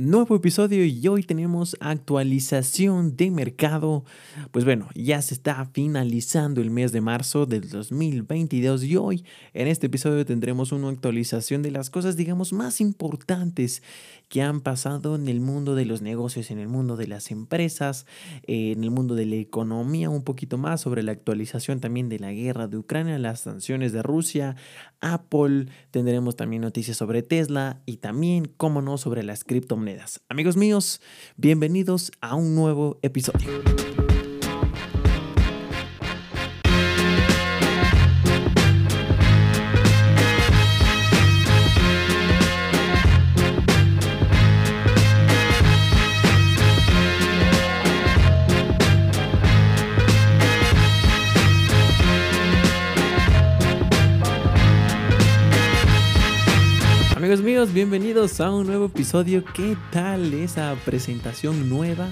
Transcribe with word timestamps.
Nuevo 0.00 0.36
episodio 0.36 0.84
y 0.84 1.08
hoy 1.08 1.24
tenemos 1.24 1.76
actualización 1.80 3.16
de 3.16 3.32
mercado. 3.32 4.04
Pues 4.52 4.64
bueno, 4.64 4.88
ya 4.94 5.20
se 5.22 5.34
está 5.34 5.68
finalizando 5.72 6.60
el 6.60 6.70
mes 6.70 6.92
de 6.92 7.00
marzo 7.00 7.46
del 7.46 7.68
2022 7.68 8.84
y 8.84 8.96
hoy 8.96 9.24
en 9.54 9.66
este 9.66 9.88
episodio 9.88 10.24
tendremos 10.24 10.70
una 10.70 10.88
actualización 10.88 11.62
de 11.62 11.72
las 11.72 11.90
cosas, 11.90 12.16
digamos, 12.16 12.52
más 12.52 12.80
importantes 12.80 13.82
que 14.28 14.40
han 14.40 14.60
pasado 14.60 15.16
en 15.16 15.26
el 15.26 15.40
mundo 15.40 15.74
de 15.74 15.84
los 15.84 16.00
negocios, 16.00 16.52
en 16.52 16.60
el 16.60 16.68
mundo 16.68 16.96
de 16.96 17.08
las 17.08 17.32
empresas, 17.32 18.06
en 18.44 18.84
el 18.84 18.92
mundo 18.92 19.16
de 19.16 19.26
la 19.26 19.34
economía, 19.34 20.10
un 20.10 20.22
poquito 20.22 20.58
más 20.58 20.80
sobre 20.80 21.02
la 21.02 21.10
actualización 21.10 21.80
también 21.80 22.08
de 22.08 22.20
la 22.20 22.30
guerra 22.30 22.68
de 22.68 22.76
Ucrania, 22.76 23.18
las 23.18 23.40
sanciones 23.40 23.90
de 23.90 24.04
Rusia, 24.04 24.54
Apple, 25.00 25.66
tendremos 25.90 26.36
también 26.36 26.62
noticias 26.62 26.96
sobre 26.96 27.24
Tesla 27.24 27.80
y 27.84 27.96
también, 27.96 28.48
como 28.56 28.80
no, 28.80 28.96
sobre 28.96 29.24
las 29.24 29.42
criptomonedas 29.42 29.87
Amigos 30.28 30.56
míos, 30.56 31.00
bienvenidos 31.36 32.12
a 32.20 32.34
un 32.34 32.54
nuevo 32.54 32.98
episodio. 33.00 33.48
Bienvenidos 57.66 58.40
a 58.40 58.52
un 58.52 58.68
nuevo 58.68 58.84
episodio. 58.84 59.44
¿Qué 59.52 59.76
tal 59.90 60.32
esa 60.32 60.76
presentación 60.84 61.68
nueva? 61.68 62.08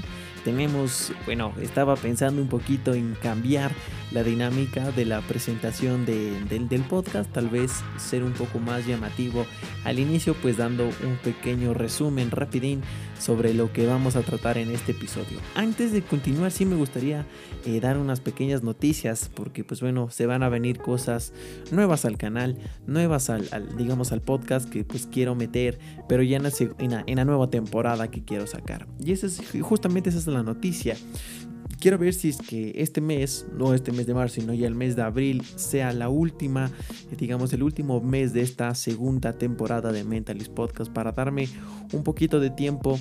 tenemos, 0.47 1.13
bueno, 1.25 1.53
estaba 1.61 1.97
pensando 1.97 2.41
un 2.41 2.47
poquito 2.47 2.95
en 2.95 3.17
cambiar 3.21 3.73
la 4.13 4.23
dinámica 4.23 4.93
de 4.93 5.05
la 5.05 5.21
presentación 5.23 6.07
del 6.07 6.85
podcast, 6.89 7.31
tal 7.33 7.49
vez 7.49 7.73
ser 7.99 8.23
un 8.23 8.33
poco 8.33 8.59
más 8.59 8.87
llamativo 8.87 9.45
al 9.85 9.99
inicio, 9.99 10.35
pues 10.41 10.57
dando 10.57 10.85
un 10.85 11.17
pequeño 11.25 11.75
resumen 11.75 12.31
rapidín 12.31 12.83
sobre 13.19 13.55
lo 13.55 13.73
que 13.73 13.87
vamos 13.87 14.15
a 14.15 14.23
tratar 14.23 14.59
en 14.59 14.71
este 14.71 14.93
episodio. 14.93 15.39
Antes 15.55 15.93
de 15.93 16.03
continuar, 16.03 16.53
sí 16.53 16.67
me 16.67 16.77
gustaría 16.77 17.27
eh, 17.65 17.81
dar 17.81 17.97
unas 17.97 18.21
pequeñas 18.21 18.63
noticias, 18.63 19.31
porque 19.35 19.65
pues 19.65 19.81
bueno, 19.81 20.11
se 20.11 20.27
van 20.27 20.43
a 20.43 20.49
venir 20.49 20.79
cosas 20.79 21.33
nuevas 21.73 22.05
al 22.05 22.19
canal, 22.19 22.59
nuevas 22.87 23.31
al, 23.31 23.49
digamos, 23.77 24.13
al 24.13 24.21
podcast 24.21 24.69
que 24.69 24.85
pues 24.85 25.09
quiero 25.11 25.35
meter, 25.35 25.79
pero 26.09 26.23
ya 26.23 26.37
en 26.37 26.43
la, 26.45 26.53
en 27.07 27.17
la, 27.17 27.25
nueva 27.25 27.51
temporada 27.51 28.11
que 28.11 28.23
quiero 28.25 28.47
sacar. 28.47 28.87
Y 29.01 29.13
esa 29.13 29.27
es, 29.27 29.43
justamente 29.61 30.11
esa 30.11 30.19
es 30.19 30.27
la 30.27 30.37
la 30.37 30.43
noticia. 30.43 30.97
Quiero 31.79 31.99
ver 31.99 32.15
si 32.15 32.31
es 32.31 32.39
que 32.39 32.73
este 32.77 33.01
mes, 33.01 33.47
no 33.53 33.75
este 33.75 33.93
mes 33.93 34.07
de 34.07 34.15
marzo, 34.15 34.41
sino 34.41 34.55
ya 34.55 34.67
el 34.67 34.75
mes 34.75 34.97
de 34.97 35.03
abril, 35.03 35.43
sea 35.57 35.93
la 35.93 36.09
última, 36.09 36.71
digamos, 37.19 37.53
el 37.53 37.63
último 37.63 38.01
mes 38.01 38.33
de 38.33 38.43
esta 38.43 38.75
segunda 38.75 39.35
temporada 39.35 39.93
de 39.93 40.03
Mentalist 40.03 40.53
Podcast 40.53 40.91
para 40.91 41.13
darme 41.13 41.49
un 41.93 42.03
poquito 42.03 42.41
de 42.41 42.51
tiempo 42.51 42.99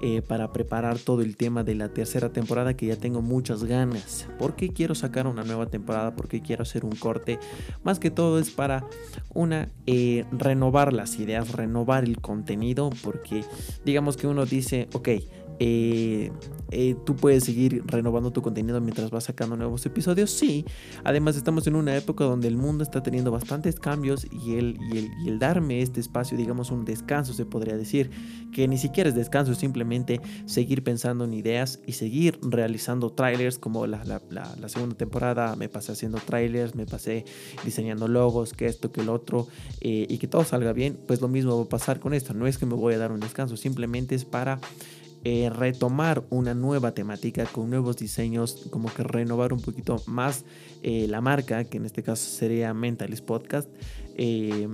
eh, 0.00 0.22
para 0.22 0.52
preparar 0.52 0.98
todo 0.98 1.22
el 1.22 1.36
tema 1.36 1.64
de 1.64 1.74
la 1.74 1.88
tercera 1.88 2.30
temporada 2.30 2.76
que 2.76 2.86
ya 2.86 2.96
tengo 2.96 3.20
muchas 3.20 3.64
ganas. 3.64 4.28
¿Por 4.38 4.54
qué 4.54 4.68
quiero 4.68 4.94
sacar 4.94 5.26
una 5.26 5.42
nueva 5.42 5.66
temporada? 5.66 6.14
¿Por 6.14 6.28
qué 6.28 6.40
quiero 6.40 6.62
hacer 6.62 6.84
un 6.84 6.94
corte? 6.94 7.40
Más 7.82 7.98
que 7.98 8.10
todo 8.10 8.38
es 8.38 8.50
para 8.50 8.86
una, 9.34 9.70
eh, 9.86 10.24
renovar 10.30 10.92
las 10.92 11.18
ideas, 11.18 11.50
renovar 11.52 12.04
el 12.04 12.20
contenido, 12.20 12.90
porque 13.02 13.42
digamos 13.84 14.16
que 14.16 14.28
uno 14.28 14.46
dice, 14.46 14.88
ok, 14.92 15.08
eh, 15.60 16.30
eh, 16.70 16.96
tú 17.06 17.16
puedes 17.16 17.44
seguir 17.44 17.82
renovando 17.86 18.30
tu 18.30 18.42
contenido 18.42 18.80
mientras 18.80 19.10
vas 19.10 19.24
sacando 19.24 19.56
nuevos 19.56 19.84
episodios. 19.86 20.30
Sí, 20.30 20.64
además 21.02 21.36
estamos 21.36 21.66
en 21.66 21.76
una 21.76 21.96
época 21.96 22.24
donde 22.24 22.48
el 22.48 22.56
mundo 22.56 22.84
está 22.84 23.02
teniendo 23.02 23.30
bastantes 23.30 23.80
cambios 23.80 24.26
y 24.30 24.56
el, 24.56 24.78
darme 25.38 25.82
este 25.82 26.00
espacio, 26.00 26.36
digamos 26.36 26.70
un 26.70 26.84
descanso 26.84 27.32
se 27.32 27.46
podría 27.46 27.76
decir, 27.76 28.10
que 28.52 28.66
ni 28.68 28.76
siquiera 28.76 29.08
es 29.08 29.14
descanso, 29.14 29.52
es 29.52 29.58
simplemente 29.58 30.20
seguir 30.46 30.82
pensando 30.82 31.24
en 31.24 31.34
ideas 31.34 31.80
y 31.86 31.92
seguir 31.92 32.38
realizando 32.42 33.10
trailers 33.10 33.58
como 33.58 33.86
la, 33.86 34.02
la, 34.04 34.68
segunda 34.68 34.96
temporada 34.96 35.56
me 35.56 35.68
pasé 35.68 35.92
haciendo 35.92 36.18
trailers, 36.18 36.74
me 36.74 36.84
pasé 36.84 37.24
diseñando 37.64 38.08
logos, 38.08 38.52
que 38.52 38.66
esto, 38.66 38.92
que 38.92 39.00
el 39.00 39.08
otro, 39.08 39.48
eh, 39.80 40.06
y 40.08 40.18
que 40.18 40.26
todo 40.26 40.44
salga 40.44 40.72
bien, 40.72 40.98
pues 41.06 41.20
lo 41.20 41.28
mismo 41.28 41.56
va 41.56 41.64
a 41.64 41.68
pasar 41.68 42.00
con 42.00 42.12
esto. 42.12 42.34
No 42.34 42.46
es 42.46 42.58
que 42.58 42.66
me 42.66 42.74
voy 42.74 42.94
a 42.94 42.98
dar 42.98 43.12
un 43.12 43.20
descanso, 43.20 43.56
simplemente 43.56 44.14
es 44.14 44.24
para 44.24 44.60
eh, 45.24 45.50
retomar 45.50 46.24
una 46.30 46.54
nueva 46.54 46.92
temática 46.92 47.44
con 47.46 47.70
nuevos 47.70 47.96
diseños, 47.96 48.68
como 48.70 48.92
que 48.92 49.02
renovar 49.02 49.52
un 49.52 49.60
poquito 49.60 50.02
más 50.06 50.44
eh, 50.82 51.06
la 51.08 51.20
marca, 51.20 51.64
que 51.64 51.78
en 51.78 51.86
este 51.86 52.02
caso 52.02 52.30
sería 52.30 52.72
Mentalist 52.74 53.24
Podcast. 53.24 53.68
Eh, 54.16 54.68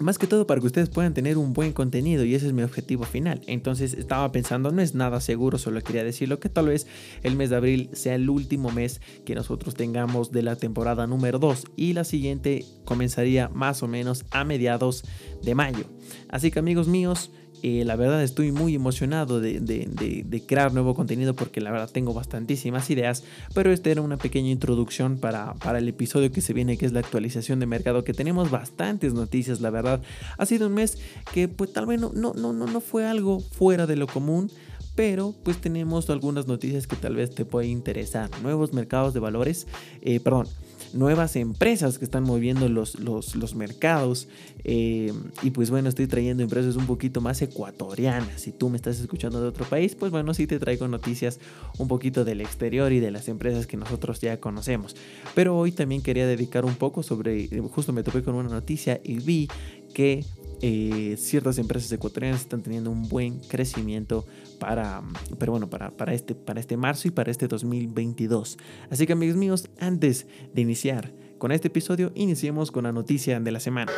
más 0.00 0.18
que 0.18 0.26
todo 0.26 0.46
para 0.46 0.60
que 0.60 0.66
ustedes 0.66 0.90
puedan 0.90 1.14
tener 1.14 1.38
un 1.38 1.52
buen 1.52 1.72
contenido 1.72 2.24
y 2.24 2.34
ese 2.34 2.46
es 2.46 2.52
mi 2.52 2.62
objetivo 2.62 3.04
final. 3.04 3.40
Entonces 3.46 3.94
estaba 3.94 4.30
pensando, 4.32 4.70
no 4.70 4.82
es 4.82 4.94
nada 4.94 5.20
seguro, 5.20 5.58
solo 5.58 5.80
quería 5.80 6.04
decirlo 6.04 6.38
que 6.38 6.48
tal 6.48 6.66
vez 6.66 6.86
el 7.22 7.36
mes 7.36 7.50
de 7.50 7.56
abril 7.56 7.90
sea 7.92 8.14
el 8.14 8.28
último 8.28 8.70
mes 8.70 9.00
que 9.24 9.34
nosotros 9.34 9.74
tengamos 9.74 10.32
de 10.32 10.42
la 10.42 10.56
temporada 10.56 11.06
número 11.06 11.38
2 11.38 11.64
y 11.76 11.92
la 11.92 12.04
siguiente 12.04 12.64
comenzaría 12.84 13.48
más 13.48 13.82
o 13.82 13.88
menos 13.88 14.24
a 14.30 14.44
mediados 14.44 15.04
de 15.42 15.54
mayo. 15.54 15.86
Así 16.28 16.50
que 16.50 16.58
amigos 16.58 16.88
míos, 16.88 17.30
eh, 17.62 17.84
la 17.84 17.96
verdad 17.96 18.22
estoy 18.22 18.52
muy 18.52 18.74
emocionado 18.74 19.40
de, 19.40 20.44
crear 20.46 20.72
nuevo 20.72 20.94
contenido 20.94 21.34
porque 21.34 21.60
la 21.60 21.70
verdad 21.70 21.90
tengo 21.90 22.14
bastantísimas 22.14 22.90
ideas, 22.90 23.24
pero 23.54 23.72
esta 23.72 23.90
era 23.90 24.02
una 24.02 24.16
pequeña 24.16 24.50
introducción 24.50 25.18
para, 25.18 25.54
para 25.54 25.78
el 25.78 25.88
episodio 25.88 26.30
que 26.32 26.40
se 26.40 26.52
viene, 26.52 26.76
que 26.76 26.86
es 26.86 26.92
la 26.92 27.00
actualización 27.00 27.60
de 27.60 27.66
mercado, 27.66 28.04
que 28.04 28.12
tenemos 28.12 28.50
bastantes 28.50 29.14
noticias, 29.14 29.60
la 29.60 29.70
verdad. 29.70 30.00
Ha 30.38 30.46
sido 30.46 30.66
un 30.66 30.74
mes 30.74 30.98
que 31.32 31.48
pues 31.48 31.72
tal 31.72 31.86
vez 31.86 32.00
no, 32.00 32.12
no, 32.14 32.34
no, 32.34 32.52
no 32.52 32.80
fue 32.80 33.06
algo 33.06 33.40
fuera 33.40 33.86
de 33.86 33.96
lo 33.96 34.06
común 34.06 34.50
pero 34.96 35.34
pues 35.44 35.58
tenemos 35.58 36.08
algunas 36.10 36.48
noticias 36.48 36.86
que 36.86 36.96
tal 36.96 37.14
vez 37.14 37.34
te 37.34 37.44
pueden 37.44 37.70
interesar. 37.70 38.30
Nuevos 38.42 38.72
mercados 38.72 39.12
de 39.12 39.20
valores, 39.20 39.66
eh, 40.00 40.20
perdón, 40.20 40.48
nuevas 40.92 41.36
empresas 41.36 41.98
que 41.98 42.04
están 42.04 42.24
moviendo 42.24 42.68
los, 42.68 42.98
los, 43.00 43.54
mercados. 43.54 44.28
Eh, 44.64 45.12
y 45.42 45.50
pues 45.50 45.70
bueno, 45.70 45.88
estoy 45.88 46.06
trayendo 46.06 46.42
empresas 46.42 46.76
un 46.76 46.86
poquito 46.86 47.20
más 47.20 47.40
ecuatorianas. 47.42 48.40
Si 48.40 48.52
tú 48.52 48.68
me 48.68 48.76
estás 48.76 49.00
escuchando 49.00 49.40
de 49.40 49.48
otro 49.48 49.64
país, 49.64 49.94
pues 49.94 50.10
bueno, 50.10 50.34
sí 50.34 50.46
te 50.46 50.58
traigo 50.58 50.88
noticias 50.88 51.40
un 51.78 51.88
poquito 51.88 52.24
del 52.24 52.40
exterior 52.40 52.92
y 52.92 53.00
de 53.00 53.10
las 53.10 53.28
empresas 53.28 53.66
que 53.66 53.76
nosotros 53.76 54.20
ya 54.20 54.40
conocemos. 54.40 54.96
Pero 55.34 55.56
hoy 55.56 55.72
también 55.72 56.02
quería 56.02 56.26
dedicar 56.26 56.64
un 56.64 56.74
poco 56.74 57.02
sobre, 57.02 57.48
justo 57.70 57.92
me 57.92 58.02
topé 58.02 58.22
con 58.22 58.34
una 58.34 58.48
noticia 58.48 59.00
y 59.02 59.18
vi 59.18 59.48
que 59.94 60.24
eh, 60.62 61.16
ciertas 61.18 61.58
empresas 61.58 61.90
ecuatorianas 61.92 62.42
están 62.42 62.62
teniendo 62.62 62.90
un 62.90 63.08
buen 63.08 63.40
crecimiento 63.40 64.26
para, 64.58 65.02
pero 65.38 65.52
bueno, 65.52 65.68
para, 65.68 65.90
para, 65.90 66.14
este, 66.14 66.34
para 66.34 66.60
este 66.60 66.76
marzo 66.76 67.08
y 67.08 67.10
para 67.10 67.30
este 67.30 67.48
2022. 67.48 68.58
Así 68.90 69.06
que 69.06 69.12
amigos 69.12 69.36
míos, 69.36 69.68
antes 69.78 70.26
de 70.52 70.62
iniciar 70.62 71.12
con 71.38 71.52
este 71.52 71.68
episodio, 71.68 72.12
iniciemos 72.14 72.70
con 72.70 72.84
la 72.84 72.92
noticia 72.92 73.38
de 73.40 73.50
la 73.50 73.60
semana. 73.60 73.92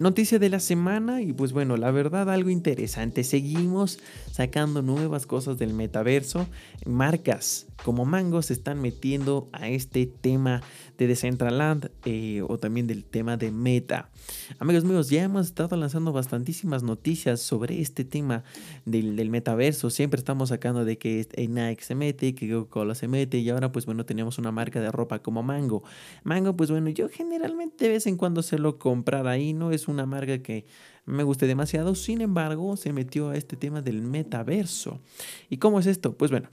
Noticia 0.00 0.40
de 0.40 0.48
la 0.48 0.58
semana 0.58 1.22
y 1.22 1.32
pues 1.32 1.52
bueno, 1.52 1.76
la 1.76 1.92
verdad 1.92 2.28
algo 2.28 2.50
interesante. 2.50 3.22
Seguimos 3.22 4.00
sacando 4.32 4.82
nuevas 4.82 5.24
cosas 5.24 5.56
del 5.56 5.72
metaverso. 5.72 6.48
Marcas 6.84 7.66
como 7.84 8.04
Mango 8.04 8.42
se 8.42 8.54
están 8.54 8.80
metiendo 8.80 9.48
a 9.52 9.68
este 9.68 10.06
tema 10.06 10.62
de 10.96 11.06
Decentraland 11.06 11.90
eh, 12.04 12.42
o 12.46 12.58
también 12.58 12.86
del 12.86 13.04
tema 13.04 13.36
de 13.36 13.50
Meta. 13.50 14.10
Amigos 14.58 14.84
míos, 14.84 15.10
ya 15.10 15.22
hemos 15.22 15.46
estado 15.46 15.76
lanzando 15.76 16.12
bastantísimas 16.12 16.82
noticias 16.82 17.40
sobre 17.40 17.80
este 17.80 18.04
tema 18.04 18.44
del, 18.84 19.28
metaverso. 19.30 19.90
Siempre 19.90 20.18
estamos 20.18 20.50
sacando 20.50 20.84
de 20.84 20.98
que 20.98 21.26
Nike 21.36 21.82
se 21.82 21.94
mete, 21.94 22.34
que 22.34 22.50
Coca-Cola 22.50 22.94
se 22.94 23.08
mete 23.08 23.38
y 23.38 23.50
ahora 23.50 23.72
pues 23.72 23.86
bueno 23.86 24.04
tenemos 24.04 24.38
una 24.38 24.52
marca 24.52 24.80
de 24.80 24.90
ropa 24.92 25.20
como 25.20 25.42
Mango. 25.42 25.82
Mango 26.22 26.56
pues 26.56 26.70
bueno 26.70 26.90
yo 26.90 27.08
generalmente 27.08 27.84
de 27.84 27.90
vez 27.90 28.06
en 28.06 28.16
cuando 28.16 28.42
se 28.42 28.58
lo 28.58 28.78
comprar 28.78 29.26
ahí, 29.26 29.52
no 29.52 29.72
es 29.72 29.88
una 29.88 30.06
marca 30.06 30.38
que 30.38 30.66
me 31.06 31.22
guste 31.22 31.46
demasiado, 31.46 31.94
sin 31.94 32.20
embargo 32.20 32.76
se 32.76 32.92
metió 32.92 33.30
a 33.30 33.36
este 33.36 33.56
tema 33.56 33.82
del 33.82 34.02
metaverso. 34.02 35.00
¿Y 35.50 35.58
cómo 35.58 35.80
es 35.80 35.86
esto? 35.86 36.16
Pues 36.16 36.30
bueno. 36.30 36.48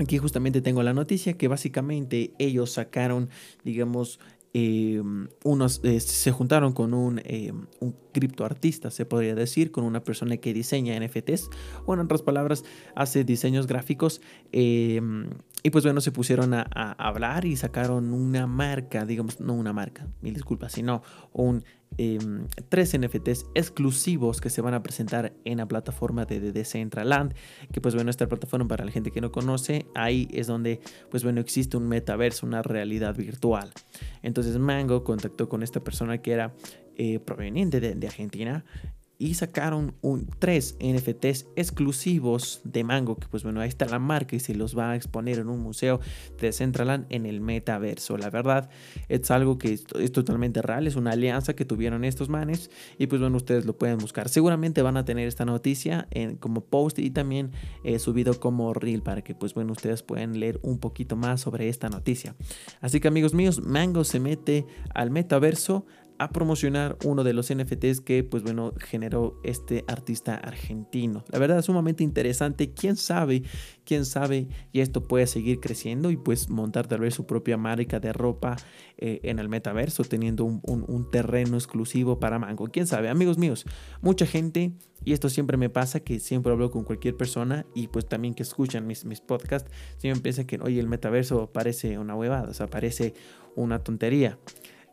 Aquí 0.00 0.16
justamente 0.16 0.62
tengo 0.62 0.82
la 0.82 0.94
noticia 0.94 1.34
que 1.34 1.46
básicamente 1.46 2.32
ellos 2.38 2.70
sacaron, 2.70 3.28
digamos, 3.64 4.18
em, 4.54 5.28
unos 5.44 5.82
eh, 5.84 6.00
se 6.00 6.32
juntaron 6.32 6.72
con 6.72 6.94
un, 6.94 7.20
eh, 7.22 7.52
un 7.80 7.94
criptoartista, 8.12 8.90
se 8.90 9.04
podría 9.04 9.34
decir, 9.34 9.70
con 9.70 9.84
una 9.84 10.02
persona 10.02 10.38
que 10.38 10.54
diseña 10.54 10.96
NFTs, 10.98 11.50
o 11.84 11.92
en 11.92 12.00
otras 12.00 12.22
palabras, 12.22 12.64
hace 12.94 13.24
diseños 13.24 13.66
gráficos. 13.66 14.22
Em, 14.52 15.28
y 15.62 15.68
pues 15.68 15.84
bueno, 15.84 16.00
se 16.00 16.12
pusieron 16.12 16.54
a, 16.54 16.66
a, 16.74 16.92
hablar 16.92 17.44
y 17.44 17.56
sacaron 17.56 18.14
una 18.14 18.46
marca, 18.46 19.04
digamos, 19.04 19.38
no 19.38 19.52
una 19.52 19.74
marca, 19.74 20.08
mil 20.22 20.32
disculpas, 20.32 20.72
sino 20.72 21.02
un 21.34 21.62
em, 21.98 22.46
tres 22.68 22.98
NFTs 22.98 23.46
exclusivos 23.54 24.40
que 24.40 24.50
se 24.50 24.60
van 24.60 24.74
a 24.74 24.82
presentar 24.82 25.32
en 25.44 25.58
la 25.58 25.66
plataforma 25.66 26.24
de, 26.24 26.40
de 26.40 26.52
Decentraland, 26.52 27.34
que 27.72 27.80
pues 27.80 27.94
bueno, 27.94 28.10
esta 28.10 28.28
plataforma 28.28 28.68
para 28.68 28.84
la 28.84 28.90
gente 28.90 29.10
que 29.10 29.20
no 29.20 29.32
conoce, 29.32 29.86
ahí 29.94 30.28
es 30.32 30.46
donde 30.46 30.80
pues 31.10 31.24
bueno, 31.24 31.40
existe 31.40 31.76
un 31.76 31.88
metaverso, 31.88 32.46
una 32.46 32.62
realidad 32.62 33.14
virtual. 33.16 33.70
Entonces 34.22 34.58
Mango 34.58 35.04
contactó 35.04 35.48
con 35.48 35.62
esta 35.62 35.80
persona 35.80 36.18
que 36.18 36.32
era 36.32 36.54
eh, 36.96 37.18
proveniente 37.18 37.80
de, 37.80 37.94
de 37.94 38.06
Argentina 38.06 38.64
y 39.20 39.34
sacaron 39.34 39.94
un, 40.00 40.26
tres 40.38 40.76
NFTs 40.80 41.46
exclusivos 41.54 42.62
de 42.64 42.84
Mango, 42.84 43.16
que 43.16 43.28
pues 43.28 43.42
bueno, 43.42 43.60
ahí 43.60 43.68
está 43.68 43.84
la 43.84 43.98
marca 43.98 44.34
y 44.34 44.40
se 44.40 44.54
los 44.54 44.76
va 44.76 44.92
a 44.92 44.96
exponer 44.96 45.38
en 45.38 45.50
un 45.50 45.60
museo 45.60 46.00
de 46.40 46.52
Centraland 46.52 47.04
en 47.10 47.26
el 47.26 47.42
metaverso. 47.42 48.16
La 48.16 48.30
verdad, 48.30 48.70
es 49.10 49.30
algo 49.30 49.58
que 49.58 49.74
es, 49.74 49.84
totalmente 50.12 50.62
real, 50.62 50.86
es 50.86 50.96
una 50.96 51.10
alianza 51.10 51.54
que 51.54 51.66
tuvieron 51.66 52.02
estos 52.04 52.30
manes 52.30 52.70
y 52.96 53.08
pues 53.08 53.20
bueno, 53.20 53.36
ustedes 53.36 53.66
lo 53.66 53.76
pueden 53.76 53.98
buscar. 53.98 54.30
Seguramente 54.30 54.80
van 54.80 54.96
a 54.96 55.04
tener 55.04 55.28
esta 55.28 55.44
noticia 55.44 56.08
en, 56.10 56.36
como 56.36 56.62
post 56.62 56.98
y 56.98 57.10
también 57.10 57.52
eh, 57.84 57.98
subido 57.98 58.40
como 58.40 58.72
reel 58.72 59.02
para 59.02 59.22
que 59.22 59.34
pues 59.34 59.52
bueno, 59.52 59.72
ustedes 59.72 60.02
puedan 60.02 60.40
leer 60.40 60.58
un 60.62 60.78
poquito 60.78 61.14
más 61.16 61.42
sobre 61.42 61.68
esta 61.68 61.90
noticia. 61.90 62.34
Así 62.80 63.00
que 63.00 63.08
amigos 63.08 63.34
míos, 63.34 63.60
Mango 63.60 64.04
se 64.04 64.18
mete 64.18 64.64
al 64.94 65.10
metaverso 65.10 65.84
a 66.20 66.28
promocionar 66.28 66.98
uno 67.06 67.24
de 67.24 67.32
los 67.32 67.50
NFTs 67.52 68.02
que 68.02 68.22
pues 68.22 68.42
bueno 68.42 68.74
generó 68.78 69.40
este 69.42 69.86
artista 69.88 70.34
argentino. 70.34 71.24
La 71.30 71.38
verdad 71.38 71.58
es 71.60 71.64
sumamente 71.64 72.04
interesante, 72.04 72.74
quién 72.74 72.96
sabe, 72.96 73.42
quién 73.86 74.04
sabe 74.04 74.46
y 74.70 74.80
esto 74.80 75.02
puede 75.08 75.26
seguir 75.26 75.60
creciendo 75.60 76.10
y 76.10 76.18
pues 76.18 76.50
montar 76.50 76.86
tal 76.86 77.00
vez 77.00 77.14
su 77.14 77.24
propia 77.24 77.56
marca 77.56 78.00
de 78.00 78.12
ropa 78.12 78.56
eh, 78.98 79.20
en 79.22 79.38
el 79.38 79.48
metaverso 79.48 80.04
teniendo 80.04 80.44
un, 80.44 80.60
un, 80.62 81.10
terreno 81.10 81.56
exclusivo 81.56 82.20
para 82.20 82.38
Mango. 82.38 82.66
Quién 82.66 82.86
sabe, 82.86 83.08
amigos 83.08 83.38
míos, 83.38 83.64
mucha 84.02 84.26
gente 84.26 84.72
y 85.02 85.14
esto 85.14 85.30
siempre 85.30 85.56
me 85.56 85.70
pasa 85.70 86.00
que 86.00 86.20
siempre 86.20 86.52
hablo 86.52 86.70
con 86.70 86.84
cualquier 86.84 87.16
persona 87.16 87.64
y 87.74 87.88
pues 87.88 88.06
también 88.06 88.34
que 88.34 88.42
escuchan 88.42 88.86
mis, 88.86 89.06
mis 89.06 89.22
podcasts, 89.22 89.70
siempre 89.96 90.20
piensan 90.20 90.44
que 90.44 90.58
oye 90.60 90.80
el 90.80 90.86
metaverso 90.86 91.50
parece 91.50 91.98
una 91.98 92.14
huevada, 92.14 92.50
o 92.50 92.54
sea, 92.54 92.66
parece 92.66 93.14
una 93.56 93.78
tontería. 93.78 94.38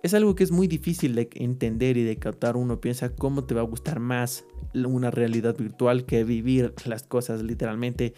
Es 0.03 0.13
algo 0.13 0.35
que 0.35 0.44
es 0.44 0.51
muy 0.51 0.67
difícil 0.67 1.15
de 1.15 1.29
entender 1.33 1.97
y 1.97 2.03
de 2.03 2.17
captar. 2.17 2.55
Uno 2.55 2.79
piensa 2.79 3.15
cómo 3.15 3.45
te 3.45 3.55
va 3.55 3.61
a 3.61 3.65
gustar 3.65 3.99
más 3.99 4.45
una 4.73 5.11
realidad 5.11 5.57
virtual 5.57 6.05
que 6.05 6.23
vivir 6.23 6.73
las 6.85 7.03
cosas 7.03 7.41
literalmente, 7.41 8.13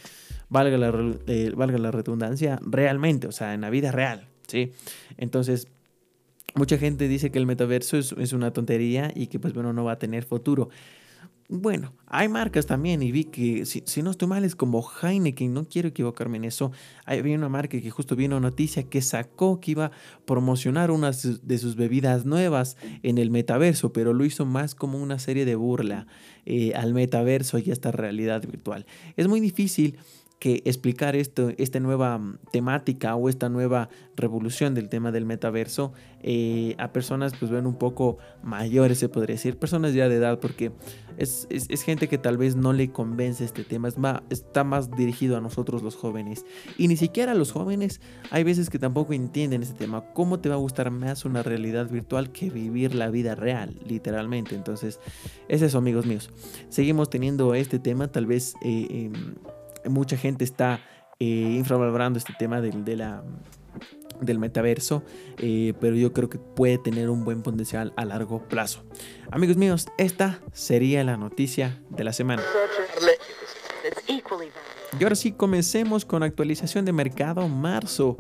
valga 0.50 0.78
la, 0.78 1.16
eh, 1.28 1.52
valga 1.56 1.78
la 1.78 1.92
redundancia, 1.92 2.60
realmente, 2.62 3.28
o 3.28 3.32
sea, 3.32 3.54
en 3.54 3.62
la 3.62 3.70
vida 3.70 3.92
real, 3.92 4.28
¿sí? 4.48 4.72
Entonces, 5.18 5.68
mucha 6.56 6.78
gente 6.78 7.08
dice 7.08 7.32
que 7.32 7.40
el 7.40 7.46
metaverso 7.46 7.98
es, 7.98 8.14
es 8.14 8.34
una 8.34 8.52
tontería 8.52 9.12
y 9.16 9.28
que 9.28 9.40
pues 9.40 9.54
bueno, 9.54 9.74
no 9.74 9.84
va 9.84 9.94
a 9.94 10.00
tener 10.00 10.24
futuro. 10.24 10.70
Bueno, 11.52 11.96
hay 12.06 12.28
marcas 12.28 12.68
también 12.68 13.02
y 13.02 13.12
vi 13.12 13.24
que 13.24 13.66
si, 13.66 14.04
no 14.04 14.12
estoy 14.12 14.28
mal 14.28 14.46
es 14.46 14.56
como 14.56 14.88
Heineken, 14.88 15.52
no 15.52 15.66
quiero 15.66 15.88
equivocarme 15.88 16.38
en 16.38 16.44
eso. 16.44 16.72
Había 17.08 17.36
una 17.36 17.50
marca 17.50 17.82
que 17.82 17.90
justo 17.90 18.16
vino 18.16 18.40
noticia 18.40 18.84
que 18.84 19.02
sacó 19.02 19.60
que 19.60 19.72
iba 19.72 19.86
a 19.86 19.92
promocionar 20.28 20.92
una 20.92 21.10
de 21.10 21.58
sus 21.58 21.76
bebidas 21.76 22.24
nuevas 22.24 22.78
en 23.02 23.18
el 23.18 23.32
metaverso, 23.32 23.92
pero 23.92 24.14
lo 24.14 24.26
hizo 24.26 24.46
más 24.46 24.76
como 24.76 25.00
una 25.00 25.18
serie 25.18 25.44
de 25.44 25.56
burla 25.56 26.06
eh, 26.46 26.74
al 26.76 26.94
metaverso 26.94 27.58
y 27.58 27.72
a 27.72 27.74
esta 27.74 27.92
realidad 27.92 28.46
virtual. 28.46 28.86
Es 29.18 29.28
muy 29.28 29.40
difícil 29.40 29.98
que 30.40 30.62
explicar 30.66 31.16
esto, 31.18 31.52
esta 31.58 31.80
nueva 31.80 32.18
mm, 32.18 32.40
temática 32.52 33.16
o 33.16 33.30
esta 33.30 33.50
nueva 33.50 33.90
revolución 34.16 34.74
del 34.74 34.90
tema 34.90 35.12
del 35.12 35.26
metaverso 35.26 35.94
eh, 36.24 36.76
a 36.78 36.92
personas 36.92 37.34
pues 37.38 37.52
ven 37.52 37.66
un 37.66 37.76
poco 37.76 38.18
mayores 38.42 39.00
se 39.00 39.10
podría 39.10 39.36
decir, 39.36 39.58
personas 39.58 39.94
ya 39.94 40.10
de 40.10 40.16
edad 40.16 40.40
porque 40.40 40.72
es, 41.18 41.48
es, 41.50 41.82
gente 41.82 42.08
que 42.08 42.18
tal 42.18 42.38
vez 42.38 42.56
no 42.56 42.72
le 42.72 42.92
convence 42.92 43.44
este 43.44 43.66
tema, 43.66 43.90
es 43.90 43.98
más, 43.98 44.22
está 44.30 44.64
más 44.64 44.90
dirigido 44.92 45.36
a 45.36 45.42
nosotros 45.42 45.84
los 45.84 45.98
jóvenes. 45.98 46.46
Y 46.78 46.88
ni 46.88 46.96
siquiera 46.96 47.34
los 47.34 47.52
jóvenes 47.52 48.00
hay 48.32 48.46
veces 48.46 48.70
que 48.70 48.80
tampoco 48.80 49.12
entienden 49.14 49.62
este 49.62 49.76
tema, 49.76 50.06
cómo 50.14 50.40
te 50.40 50.48
va 50.48 50.56
a 50.56 50.60
gustar 50.60 50.92
más 50.92 51.26
una 51.26 51.44
realidad 51.44 51.90
virtual 51.90 52.32
que 52.32 52.50
vivir 52.50 52.96
la 52.96 53.10
vida 53.10 53.36
real, 53.36 53.78
literalmente, 53.86 54.56
entonces 54.56 55.02
es 55.50 55.62
eso 55.62 55.78
amigos 55.78 56.06
míos, 56.06 56.30
seguimos 56.70 57.10
teniendo 57.10 57.54
este 57.54 57.80
tema 57.80 58.08
tal 58.08 58.26
vez... 58.26 58.56
Eh, 58.62 58.88
em, 58.90 59.36
mucha 59.86 60.18
gente 60.18 60.44
está 60.44 60.82
eh, 61.20 61.26
infravalorando 61.26 62.18
este 62.18 62.34
tema 62.38 62.62
del, 62.62 62.84
del 62.86 64.40
metaverso, 64.40 65.04
eh, 65.38 65.74
pero 65.80 65.96
yo 65.96 66.14
creo 66.14 66.30
que 66.30 66.40
puede 66.40 66.78
tener 66.78 67.10
un 67.10 67.24
buen 67.24 67.42
potencial 67.42 67.94
a 67.96 68.06
largo 68.06 68.48
plazo. 68.48 68.84
Amigos 69.32 69.58
míos, 69.58 69.88
esta 69.98 70.40
sería 70.54 71.04
la 71.04 71.18
noticia 71.18 71.82
de 71.90 72.04
la 72.04 72.14
semana. 72.14 72.44
Y 75.00 75.04
ahora 75.04 75.16
sí, 75.16 75.32
comencemos 75.32 76.06
con 76.06 76.24
actualización 76.24 76.86
de 76.86 76.94
mercado 76.94 77.48
marzo. 77.48 78.18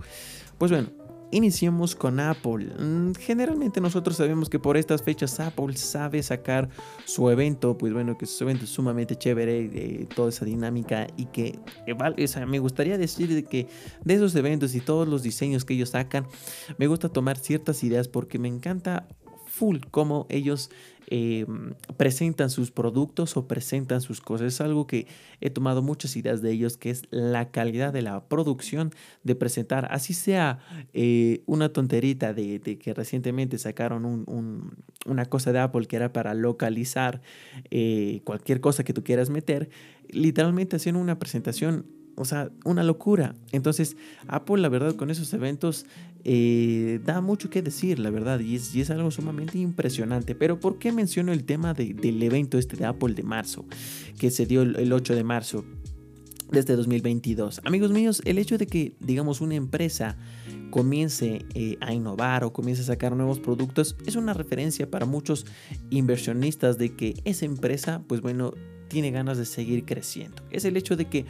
Pues 0.58 0.72
bueno, 0.72 0.90
Iniciemos 1.32 1.96
con 1.96 2.20
Apple. 2.20 2.74
Mm, 2.80 3.14
generalmente 3.14 3.80
nosotros 3.82 4.18
sabemos 4.18 4.50
que 4.50 4.58
por 4.58 4.78
estas 4.78 5.04
fechas 5.04 5.40
Apple 5.40 5.78
sabe 5.78 6.24
sacar 6.24 6.70
su 7.06 7.30
evento, 7.30 7.78
pues 7.78 7.94
bueno, 7.94 8.18
que 8.18 8.26
su 8.26 8.44
evento 8.46 8.64
es 8.64 8.72
sumamente 8.72 9.16
chévere, 9.16 9.70
de 9.70 10.08
toda 10.16 10.30
esa 10.30 10.46
dinámica 10.46 11.08
y 11.18 11.26
que, 11.26 11.60
me 12.48 12.60
gustaría 12.60 12.98
decir 12.98 13.34
de 13.34 13.44
que 13.44 13.68
de 14.04 14.14
esos 14.16 14.34
eventos 14.36 14.74
y 14.74 14.82
todos 14.82 15.08
los 15.08 15.22
diseños 15.22 15.66
que 15.66 15.76
ellos 15.76 15.90
sacan, 15.90 16.26
me 16.78 16.88
gusta 16.88 17.10
tomar 17.10 17.38
ciertas 17.38 17.84
ideas 17.84 18.08
porque 18.08 18.40
me 18.40 18.48
encanta 18.48 19.08
full 19.60 19.80
cómo 19.92 20.26
ellos 20.30 20.70
eh, 21.08 21.46
presentan 21.98 22.50
sus 22.50 22.72
productos 22.72 23.36
o 23.36 23.46
presentan 23.46 24.00
sus 24.00 24.22
cosas. 24.22 24.48
Es 24.48 24.62
algo 24.62 24.88
que 24.88 25.08
he 25.42 25.50
tomado 25.50 25.82
muchas 25.82 26.16
ideas 26.16 26.42
de 26.42 26.52
ellos, 26.52 26.78
que 26.78 26.92
es 26.92 27.04
la 27.10 27.52
calidad 27.52 27.92
de 27.92 28.02
la 28.02 28.24
producción, 28.30 28.92
de 29.24 29.36
presentar, 29.36 29.88
así 29.92 30.14
sea 30.14 30.60
eh, 30.94 31.42
una 31.46 31.74
tonterita 31.74 32.34
de, 32.34 32.60
que 32.62 32.94
recientemente 32.94 33.58
sacaron 33.58 34.26
una 35.06 35.26
cosa 35.26 35.52
de 35.52 35.60
Apple 35.60 35.88
que 35.88 35.98
era 35.98 36.14
para 36.14 36.34
localizar 36.34 37.22
eh, 37.70 38.22
cualquier 38.24 38.62
cosa 38.62 38.86
que 38.86 38.94
tú 38.94 39.04
quieras 39.04 39.30
meter, 39.30 39.70
literalmente 40.10 40.78
haciendo 40.78 41.02
una 41.02 41.20
presentación 41.20 41.86
o 42.20 42.26
sea, 42.26 42.52
una 42.66 42.84
locura. 42.84 43.34
Entonces, 43.54 43.96
Apple, 44.28 44.62
la 44.62 44.68
verdad, 44.68 44.96
con 44.96 45.10
esos 45.10 45.34
eventos 45.34 45.86
eh, 46.24 47.00
da 47.06 47.22
mucho 47.22 47.50
que 47.50 47.62
decir, 47.62 48.00
la 48.00 48.10
verdad, 48.10 48.40
y 48.40 48.56
es, 48.56 48.90
algo 48.90 49.12
sumamente 49.12 49.58
impresionante. 49.58 50.36
Pero, 50.36 50.60
¿por 50.60 50.78
qué 50.78 50.92
menciono 50.92 51.32
el 51.32 51.44
tema 51.44 51.74
del 51.74 52.22
evento 52.22 52.58
este 52.58 52.76
de 52.76 52.86
Apple 52.86 53.14
de 53.14 53.24
marzo, 53.24 53.66
que 54.18 54.32
se 54.32 54.46
dio 54.46 54.62
el, 54.62 54.92
8 54.92 55.16
de 55.16 55.24
marzo? 55.24 55.66
Desde 56.52 56.76
2022. 56.76 57.62
Amigos 57.64 57.92
míos, 57.92 58.24
el 58.26 58.40
hecho 58.40 58.58
de 58.58 58.66
que, 58.66 58.94
digamos, 59.00 59.40
una 59.40 59.54
empresa 59.54 60.18
comience 60.72 61.46
eh, 61.54 61.78
a 61.80 61.94
innovar 61.94 62.44
o 62.44 62.52
comience 62.52 62.82
a 62.82 62.86
sacar 62.86 63.16
nuevos 63.16 63.40
productos 63.40 63.96
es 64.08 64.16
una 64.16 64.34
referencia 64.34 64.90
para 64.90 65.06
muchos 65.06 65.46
inversionistas 65.92 66.80
de 66.80 66.96
que 66.96 67.22
esa 67.24 67.46
empresa, 67.46 68.02
pues 68.08 68.22
bueno, 68.22 68.56
tiene 68.90 69.12
ganas 69.12 69.38
de 69.38 69.46
seguir 69.46 69.86
creciendo. 69.86 70.44
Es 70.52 70.66
el 70.66 70.76
hecho 70.76 70.98
de 70.98 71.06
que 71.06 71.26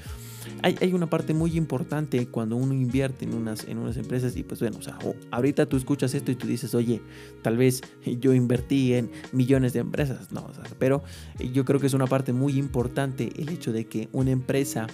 hay, 0.62 0.94
una 0.94 1.10
parte 1.10 1.34
muy 1.34 1.56
importante 1.56 2.28
cuando 2.28 2.56
uno 2.56 2.74
invierte 2.74 3.26
en 3.26 3.34
unas, 3.34 3.66
en 3.66 3.78
unas 3.78 3.98
empresas 3.98 4.36
y 4.36 4.44
pues 4.44 4.60
bueno, 4.60 4.78
o 4.80 4.82
sea, 4.82 4.98
ahorita 5.32 5.68
tú 5.68 5.78
escuchas 5.78 6.14
esto 6.14 6.32
y 6.32 6.36
tú 6.36 6.48
dices, 6.48 6.74
oye, 6.76 7.02
tal 7.42 7.58
vez 7.58 7.82
yo 8.20 8.34
invertí 8.34 8.94
en 8.94 9.12
millones 9.32 9.74
de 9.74 9.80
empresas, 9.80 10.32
no, 10.32 10.50
pero 10.78 11.04
yo 11.54 11.66
creo 11.66 11.80
que 11.80 11.88
es 11.88 11.94
una 11.94 12.08
parte 12.08 12.34
muy 12.34 12.58
importante 12.58 13.32
el 13.38 13.50
hecho 13.50 13.72
de 13.72 13.86
que 13.86 14.10
una 14.12 14.32
empresa 14.32 14.88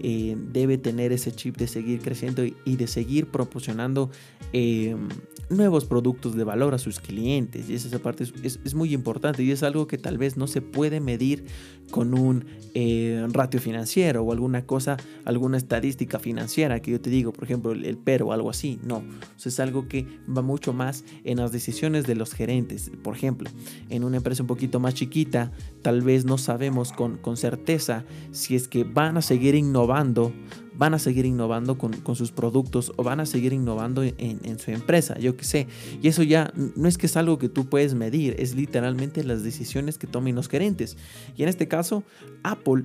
eh, 0.00 0.36
debe 0.52 0.78
tener 0.78 1.12
ese 1.12 1.32
chip 1.32 1.56
de 1.56 1.66
seguir 1.66 2.00
creciendo 2.00 2.44
y, 2.44 2.76
de 2.76 2.86
seguir 2.86 3.26
proporcionando 3.28 4.10
em, 4.52 5.08
nuevos 5.48 5.84
productos 5.84 6.34
de 6.36 6.44
valor 6.44 6.74
a 6.74 6.78
sus 6.78 7.00
clientes 7.00 7.70
y 7.70 7.74
esa 7.74 7.98
parte 7.98 8.24
es, 8.42 8.74
muy 8.74 8.92
importante 8.92 9.42
y 9.42 9.50
es 9.50 9.62
algo 9.62 9.86
que 9.86 9.96
tal 9.96 10.18
vez 10.18 10.36
no 10.36 10.46
se 10.46 10.60
puede 10.60 11.00
medir 11.00 11.44
con 11.90 12.05
un 12.14 12.44
eh, 12.74 13.26
ratio 13.32 13.60
financiero 13.60 14.22
o 14.22 14.32
alguna 14.32 14.66
cosa 14.66 14.96
alguna 15.24 15.56
estadística 15.56 16.18
financiera 16.18 16.80
que 16.80 16.90
yo 16.90 17.00
te 17.00 17.10
digo, 17.10 17.32
por 17.32 17.44
ejemplo, 17.44 17.72
el, 17.72 17.98
pero 17.98 18.28
o 18.28 18.32
algo 18.32 18.50
así. 18.50 18.78
No, 18.84 19.02
es 19.44 19.60
algo 19.60 19.88
que 19.88 20.06
va 20.28 20.42
mucho 20.42 20.72
más 20.72 21.04
en 21.24 21.38
las 21.38 21.52
decisiones 21.52 22.06
de 22.06 22.14
los 22.14 22.32
gerentes. 22.32 22.90
Por 23.02 23.16
ejemplo, 23.16 23.50
en 23.88 24.04
una 24.04 24.18
empresa 24.18 24.42
un 24.42 24.46
poquito 24.46 24.80
más 24.80 24.94
chiquita, 24.94 25.52
tal 25.82 26.02
vez 26.02 26.24
no 26.24 26.38
sabemos 26.38 26.92
con, 26.92 27.16
con 27.16 27.36
certeza 27.36 28.04
si 28.32 28.56
es 28.56 28.68
que 28.68 28.84
van 28.84 29.16
a 29.16 29.22
seguir 29.22 29.54
innovando 29.54 30.32
van 30.76 30.94
a 30.94 30.98
seguir 30.98 31.26
innovando 31.26 31.78
con, 31.78 32.16
sus 32.16 32.32
productos 32.32 32.92
o 32.96 33.02
van 33.02 33.20
a 33.20 33.26
seguir 33.26 33.52
innovando 33.52 34.02
en, 34.02 34.14
en, 34.18 34.58
su 34.58 34.70
empresa, 34.70 35.18
yo 35.18 35.36
qué 35.36 35.44
sé. 35.44 35.66
Y 36.02 36.08
eso 36.08 36.22
ya 36.22 36.52
no 36.54 36.88
es 36.88 36.98
que 36.98 37.06
es 37.06 37.16
algo 37.16 37.38
que 37.38 37.48
tú 37.48 37.66
puedes 37.66 37.94
medir, 37.94 38.36
es 38.38 38.54
literalmente 38.54 39.24
las 39.24 39.42
decisiones 39.42 39.98
que 39.98 40.06
tomen 40.06 40.34
los 40.34 40.48
gerentes. 40.48 40.96
Y 41.36 41.42
en 41.42 41.48
este 41.48 41.68
caso, 41.68 42.04
Apple 42.42 42.84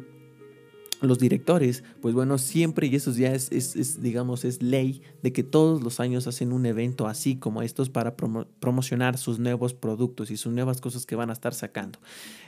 los 1.02 1.20
directores, 1.20 1.84
pues 2.02 2.14
bueno, 2.14 2.38
siempre, 2.38 2.88
y 2.88 2.96
eso 2.96 3.12
ya 3.12 3.34
es, 3.34 3.52
es, 3.52 4.02
digamos, 4.02 4.46
es 4.46 4.62
ley, 4.62 5.02
de 5.24 5.34
que 5.34 5.44
todos 5.44 5.82
los 5.82 6.00
años 6.00 6.28
hacen 6.28 6.54
un 6.54 6.66
evento 6.66 7.08
así 7.08 7.36
como 7.36 7.62
estos 7.62 7.90
para 7.90 8.16
promocionar 8.16 9.18
sus 9.18 9.40
nuevos 9.40 9.74
productos 9.74 10.32
y 10.32 10.38
sus 10.38 10.54
nuevas 10.54 10.80
cosas 10.80 11.06
que 11.06 11.16
van 11.16 11.30
a 11.30 11.34
estar 11.34 11.54
sacando. 11.54 12.00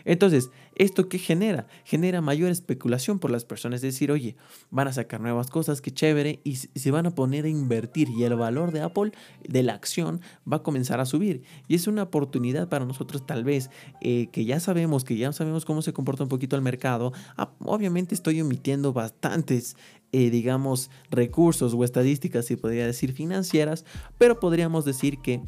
Entonces, 0.06 0.50
¿esto 0.76 1.10
qué 1.10 1.18
genera? 1.18 1.68
Genera 1.84 2.22
mayor 2.22 2.52
especulación 2.52 3.20
por 3.20 3.32
las 3.32 3.46
personas, 3.46 3.78
es 3.78 3.94
decir, 3.94 4.12
oye, 4.12 4.36
van 4.70 4.88
a 4.88 4.94
sacar 4.94 5.20
nuevas 5.22 5.50
cosas, 5.50 5.82
qué 5.82 5.92
chévere, 5.92 6.40
y 6.44 6.56
se 6.56 6.92
van 6.92 7.06
a 7.06 7.16
poner 7.16 7.46
a 7.46 7.50
invertir 7.50 8.10
y 8.10 8.24
el 8.24 8.36
valor 8.36 8.72
de 8.72 8.82
Apple, 8.82 9.12
de 9.48 9.64
la 9.64 9.74
acción, 9.74 10.22
va 10.52 10.58
a 10.58 10.64
comenzar 10.64 11.00
a 11.00 11.06
subir. 11.06 11.44
Y 11.68 11.76
es 11.76 11.88
una 11.88 12.04
oportunidad 12.04 12.70
para 12.70 12.86
nosotros 12.86 13.26
tal 13.26 13.44
vez, 13.44 13.70
eh, 14.02 14.28
que 14.32 14.46
ya 14.46 14.60
sabemos, 14.60 15.04
que 15.04 15.18
ya 15.18 15.32
sabemos 15.32 15.66
cómo 15.66 15.82
se 15.82 15.94
comporta 15.94 16.24
un 16.24 16.30
poquito 16.30 16.56
el 16.56 16.62
mercado. 16.62 17.14
Ah, 17.38 17.52
obviamente 17.60 18.14
estoy 18.14 18.43
emitiendo 18.44 18.94
bastantes, 18.94 19.76
eh, 20.12 20.30
digamos, 20.30 20.92
recursos 21.10 21.74
o 21.74 21.84
estadísticas, 21.84 22.46
si 22.46 22.56
podría 22.56 22.86
decir 22.86 23.14
financieras, 23.14 23.84
pero 24.18 24.40
podríamos 24.40 24.86
decir 24.86 25.20
que 25.20 25.42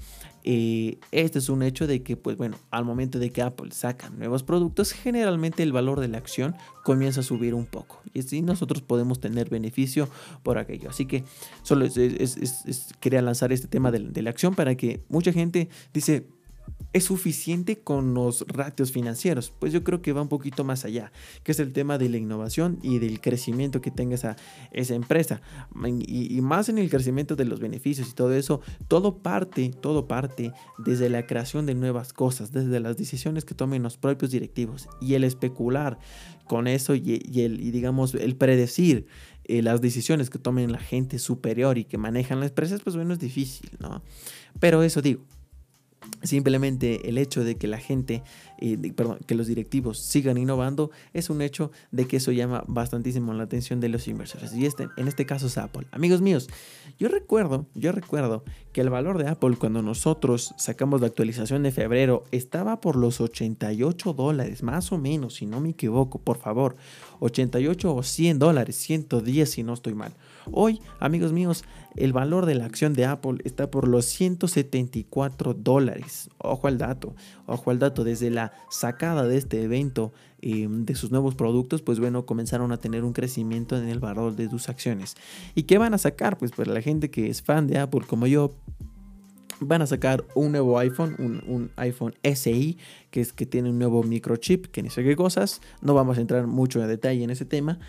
eh, 0.47 0.99
este 1.11 1.39
es 1.39 1.49
un 1.49 1.63
hecho 1.63 1.87
de 1.87 2.03
que, 2.03 2.17
pues 2.17 2.37
bueno, 2.37 2.57
al 2.69 2.85
momento 2.85 3.17
de 3.17 3.31
que 3.31 3.41
Apple 3.41 3.71
saca 3.71 4.11
nuevos 4.11 4.43
productos, 4.43 4.91
generalmente 4.91 5.63
el 5.63 5.71
valor 5.71 5.99
de 5.99 6.07
la 6.07 6.19
acción 6.19 6.55
comienza 6.83 7.21
a 7.21 7.23
subir 7.23 7.55
un 7.55 7.65
poco. 7.65 8.01
Y 8.13 8.19
así 8.19 8.43
nosotros 8.43 8.83
podemos 8.83 9.19
tener 9.19 9.49
beneficio 9.49 10.07
por 10.43 10.59
aquello. 10.59 10.91
Así 10.91 11.07
que 11.07 11.23
solo 11.63 11.87
quería 12.99 13.23
lanzar 13.23 13.51
este 13.53 13.67
tema 13.67 13.89
de, 13.91 13.99
de 13.99 14.21
la 14.21 14.29
acción 14.29 14.53
para 14.53 14.75
que 14.75 15.03
mucha 15.09 15.33
gente 15.33 15.67
dice, 15.93 16.27
¿Es 16.95 17.03
suficiente 17.03 17.79
con 17.79 18.13
los 18.13 18.45
ratios 18.47 18.93
financieros? 18.93 19.51
Pues 19.59 19.73
yo 19.73 19.83
creo 19.83 20.01
que 20.01 20.13
va 20.13 20.21
un 20.21 20.29
poquito 20.29 20.63
más 20.63 20.85
allá, 20.85 21.11
que 21.43 21.51
es 21.51 21.59
el 21.59 21.73
tema 21.73 21.97
de 21.97 22.07
la 22.07 22.15
innovación 22.15 22.79
y 22.81 22.99
del 22.99 23.19
crecimiento 23.19 23.81
que 23.81 23.91
tenga 23.91 24.15
esa, 24.15 24.37
esa 24.71 24.95
empresa. 24.95 25.41
Y, 26.07 26.39
más 26.39 26.69
en 26.69 26.77
el 26.77 26.89
crecimiento 26.89 27.35
de 27.35 27.43
los 27.43 27.59
beneficios 27.59 28.07
y 28.09 28.13
todo 28.13 28.33
eso, 28.33 28.61
todo 28.87 29.17
parte, 29.17 29.69
todo 29.81 30.07
parte 30.07 30.53
desde 30.77 31.09
la 31.09 31.27
creación 31.27 31.65
de 31.65 31.75
nuevas 31.75 32.13
cosas, 32.13 32.53
desde 32.53 32.79
las 32.79 32.95
decisiones 32.95 33.43
que 33.43 33.55
tomen 33.55 33.83
los 33.83 33.97
propios 33.97 34.31
directivos 34.31 34.87
y 35.01 35.15
el 35.15 35.25
especular 35.25 35.99
con 36.47 36.65
eso 36.65 36.95
y, 36.95 37.21
el, 37.41 37.71
digamos, 37.73 38.15
el 38.15 38.37
predecir 38.37 39.05
eh, 39.43 39.61
las 39.61 39.81
decisiones 39.81 40.29
que 40.29 40.39
tomen 40.39 40.71
la 40.71 40.79
gente 40.79 41.19
superior 41.19 41.77
y 41.77 41.83
que 41.83 41.97
manejan 41.97 42.39
las 42.39 42.51
empresas, 42.51 42.79
pues 42.81 42.95
bueno, 42.95 43.13
es 43.13 43.19
difícil, 43.19 43.69
¿no? 43.79 44.01
Pero 44.59 44.81
eso 44.81 45.01
digo, 45.01 45.25
Simplemente 46.23 47.07
el 47.07 47.17
hecho 47.17 47.43
de 47.43 47.55
que 47.55 47.67
la 47.67 47.77
gente, 47.77 48.23
eh, 48.57 48.77
perdón, 48.95 49.19
que 49.27 49.35
los 49.35 49.47
directivos 49.47 49.99
sigan 49.99 50.37
innovando 50.37 50.89
es 51.13 51.29
un 51.29 51.41
hecho 51.41 51.71
de 51.91 52.07
que 52.07 52.17
eso 52.17 52.31
llama 52.31 52.63
bastantísimo 52.67 53.33
la 53.33 53.43
atención 53.43 53.79
de 53.79 53.89
los 53.89 54.07
inversores. 54.07 54.53
Y 54.55 54.65
este, 54.65 54.87
en 54.97 55.07
este 55.07 55.25
caso 55.25 55.47
es 55.47 55.57
Apple. 55.57 55.85
Amigos 55.91 56.21
míos, 56.21 56.49
yo 56.97 57.09
recuerdo, 57.09 57.67
yo 57.75 57.91
recuerdo 57.91 58.43
que 58.73 58.81
el 58.81 58.89
valor 58.89 59.17
de 59.17 59.27
Apple 59.27 59.55
cuando 59.57 59.81
nosotros 59.81 60.55
sacamos 60.57 61.01
la 61.01 61.07
actualización 61.07 61.63
de 61.63 61.71
febrero 61.71 62.23
estaba 62.31 62.81
por 62.81 62.95
los 62.95 63.21
88 63.21 64.13
dólares, 64.13 64.63
más 64.63 64.91
o 64.91 64.97
menos, 64.97 65.35
si 65.35 65.45
no 65.45 65.59
me 65.61 65.69
equivoco, 65.69 66.19
por 66.19 66.37
favor. 66.37 66.75
88 67.19 67.95
o 67.95 68.03
100 68.03 68.39
dólares, 68.39 68.75
110 68.77 69.49
si 69.49 69.63
no 69.63 69.73
estoy 69.73 69.93
mal. 69.93 70.13
Hoy, 70.51 70.81
amigos 70.99 71.33
míos, 71.33 71.63
el 71.95 72.13
valor 72.13 72.45
de 72.45 72.55
la 72.55 72.65
acción 72.65 72.93
de 72.93 73.05
Apple 73.05 73.37
está 73.43 73.71
por 73.71 73.87
los 73.87 74.05
174 74.05 75.53
dólares. 75.53 76.29
Ojo 76.37 76.67
al 76.67 76.77
dato, 76.77 77.15
ojo 77.45 77.71
al 77.71 77.79
dato, 77.79 78.03
desde 78.03 78.29
la 78.29 78.53
sacada 78.69 79.27
de 79.27 79.37
este 79.37 79.63
evento 79.63 80.13
em, 80.41 80.85
de 80.85 80.95
sus 80.95 81.11
nuevos 81.11 81.35
productos, 81.35 81.81
pues 81.81 81.99
bueno, 81.99 82.25
comenzaron 82.25 82.71
a 82.71 82.77
tener 82.77 83.03
un 83.03 83.13
crecimiento 83.13 83.77
en 83.77 83.89
el 83.89 83.99
valor 83.99 84.35
de 84.35 84.49
sus 84.49 84.69
acciones. 84.69 85.15
¿Y 85.55 85.63
qué 85.63 85.77
van 85.77 85.93
a 85.93 85.97
sacar? 85.97 86.37
Pues 86.37 86.51
para 86.51 86.71
la 86.73 86.81
gente 86.81 87.09
que 87.09 87.29
es 87.29 87.41
fan 87.41 87.67
de 87.67 87.79
Apple 87.79 88.01
como 88.07 88.27
yo, 88.27 88.51
van 89.59 89.81
a 89.81 89.87
sacar 89.87 90.25
un 90.35 90.51
nuevo 90.51 90.77
iPhone, 90.79 91.15
un, 91.17 91.71
iPhone 91.77 92.13
SI, 92.23 92.77
que 93.11 93.21
es 93.21 93.33
que 93.33 93.45
tiene 93.45 93.69
un 93.69 93.79
nuevo 93.79 94.03
microchip, 94.03 94.67
que 94.67 94.83
ni 94.83 94.89
sé 94.89 95.03
qué 95.03 95.15
cosas. 95.15 95.61
No 95.81 95.93
vamos 95.93 96.17
a 96.17 96.21
entrar 96.21 96.47
mucho 96.47 96.81
en 96.81 96.87
detalle 96.87 97.23
en 97.23 97.29
ese 97.29 97.45
tema. 97.45 97.79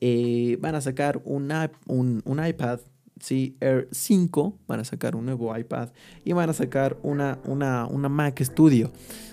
Eh, 0.00 0.58
van 0.60 0.74
a 0.74 0.80
sacar 0.80 1.20
un, 1.24 1.52
un, 1.86 2.46
iPad 2.46 2.80
sí, 3.20 3.56
Air 3.60 3.88
5, 3.90 4.58
van 4.66 4.80
a 4.80 4.84
sacar 4.84 5.16
un 5.16 5.24
nuevo 5.24 5.56
iPad 5.56 5.88
y 6.24 6.32
van 6.32 6.50
a 6.50 6.52
sacar 6.52 6.98
una, 7.02 7.38
una, 7.44 7.86
una 7.86 8.08
Mac 8.08 8.40
Studio. 8.42 8.90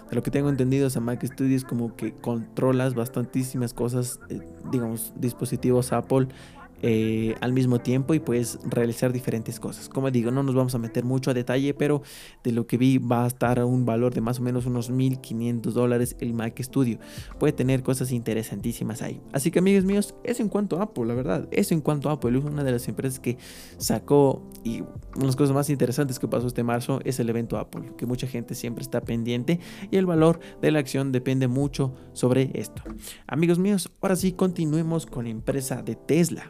De 0.10 0.15
lo 0.15 0.24
que 0.24 0.32
tengo 0.32 0.50
entendido, 0.50 0.88
esa 0.88 1.00
Mac 1.00 1.24
Studio 1.25 1.55
es 1.55 1.65
como 1.65 1.96
que 1.96 2.13
controlas 2.13 2.93
bastantísimas 2.93 3.74
cosas, 3.74 4.20
eh, 4.29 4.39
digamos, 4.72 5.13
dispositivos 5.17 5.91
Apple 5.91 6.27
eh, 6.85 7.35
al 7.39 7.53
mismo 7.53 7.79
tiempo 7.79 8.13
y 8.13 8.19
puedes 8.19 8.59
realizar 8.65 9.13
diferentes 9.13 9.57
cosas. 9.57 9.87
Como 9.87 10.11
digo, 10.11 10.31
no 10.31 10.43
nos 10.43 10.53
vamos 10.53 10.75
a 10.75 10.79
meter 10.79 11.05
mucho 11.05 11.31
a 11.31 11.33
detalle, 11.33 11.73
pero 11.73 12.01
de 12.43 12.51
lo 12.51 12.67
que 12.67 12.77
vi 12.77 12.97
va 12.97 13.23
a 13.23 13.27
estar 13.27 13.57
a 13.59 13.65
un 13.65 13.85
valor 13.85 14.13
de 14.13 14.19
más 14.19 14.39
o 14.39 14.43
menos 14.43 14.65
unos 14.65 14.89
1500 14.89 15.73
dólares 15.73 16.17
el 16.19 16.33
Mac 16.33 16.61
Studio. 16.61 16.99
Puede 17.39 17.53
tener 17.53 17.83
cosas 17.83 18.11
interesantísimas 18.11 19.01
ahí. 19.01 19.21
Así 19.31 19.49
que 19.49 19.59
amigos 19.59 19.85
míos, 19.85 20.13
eso 20.25 20.41
en 20.41 20.49
cuanto 20.49 20.77
a 20.77 20.83
Apple, 20.83 21.05
la 21.05 21.13
verdad. 21.13 21.47
Eso 21.51 21.73
en 21.73 21.79
cuanto 21.79 22.09
a 22.09 22.13
Apple 22.13 22.37
es 22.37 22.43
una 22.43 22.65
de 22.65 22.73
las 22.73 22.85
empresas 22.89 23.17
que 23.21 23.37
sacó 23.77 24.43
y 24.65 24.81
una 24.81 25.19
de 25.19 25.25
las 25.27 25.37
cosas 25.37 25.55
más 25.55 25.69
interesantes 25.69 26.19
que 26.19 26.27
pasó 26.27 26.47
este 26.47 26.63
marzo 26.63 26.99
es 27.05 27.17
el 27.19 27.29
evento 27.29 27.57
Apple, 27.57 27.93
que 27.97 28.05
mucha 28.05 28.27
gente 28.27 28.55
siempre 28.55 28.81
está 28.81 28.99
pendiente 28.99 29.61
y 29.89 29.95
el 29.95 30.05
valor 30.05 30.41
de 30.61 30.71
la 30.71 30.79
acción 30.79 31.13
depende 31.13 31.47
mucho 31.47 31.93
sobre 32.11 32.51
esto. 32.55 32.83
Amigos 33.25 33.57
míos, 33.57 33.89
ahora 34.01 34.17
sí 34.17 34.33
continuemos 34.33 35.05
con 35.05 35.23
la 35.23 35.31
empresa 35.31 35.81
de 35.81 35.95
Tesla. 35.95 36.45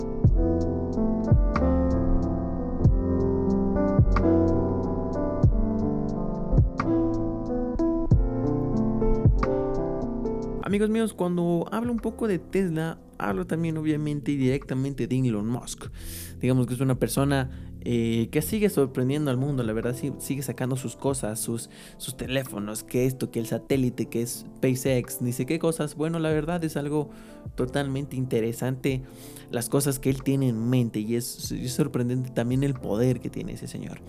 Amigos 10.74 10.90
míos, 10.90 11.14
cuando 11.14 11.68
hablo 11.72 11.92
un 11.92 12.00
poco 12.00 12.28
de 12.28 12.40
Tesla, 12.40 12.98
hablo 13.20 13.46
también 13.46 13.78
obviamente 13.78 14.32
y 14.32 14.38
directamente 14.38 15.06
de 15.06 15.20
Elon 15.20 15.48
Musk. 15.48 15.86
Digamos 16.42 16.66
que 16.66 16.74
es 16.74 16.80
una 16.80 16.96
persona 16.96 17.73
eh, 17.86 18.30
que 18.32 18.42
sigue 18.42 18.70
sorprendiendo 18.70 19.30
al 19.30 19.38
mundo, 19.38 19.64
la 19.64 19.74
verdad 19.74 19.96
sigue 20.20 20.42
sacando 20.42 20.76
sus 20.76 20.96
cosas, 20.96 21.40
sus, 21.40 21.70
sus 21.98 22.16
teléfonos, 22.16 22.84
que 22.84 23.06
esto, 23.06 23.32
que 23.32 23.40
el 23.40 23.48
satélite, 23.48 24.08
que 24.08 24.22
es 24.22 24.46
SpaceX, 24.58 25.22
ni 25.22 25.34
sé 25.34 25.46
qué 25.46 25.60
cosas. 25.60 25.96
Bueno, 25.96 26.20
la 26.20 26.30
verdad 26.30 26.64
es 26.64 26.78
algo 26.78 27.10
totalmente 27.56 28.16
interesante 28.16 29.04
las 29.52 29.70
cosas 29.70 30.00
que 30.00 30.10
él 30.10 30.24
tiene 30.24 30.50
en 30.50 30.70
mente 30.70 31.00
y 31.00 31.16
es 31.16 31.54
sorprendente 31.68 32.30
también 32.30 32.64
el 32.64 32.74
poder 32.74 33.20
que 33.20 33.30
tiene 33.30 33.54
ese 33.54 33.68
señor. 33.68 34.00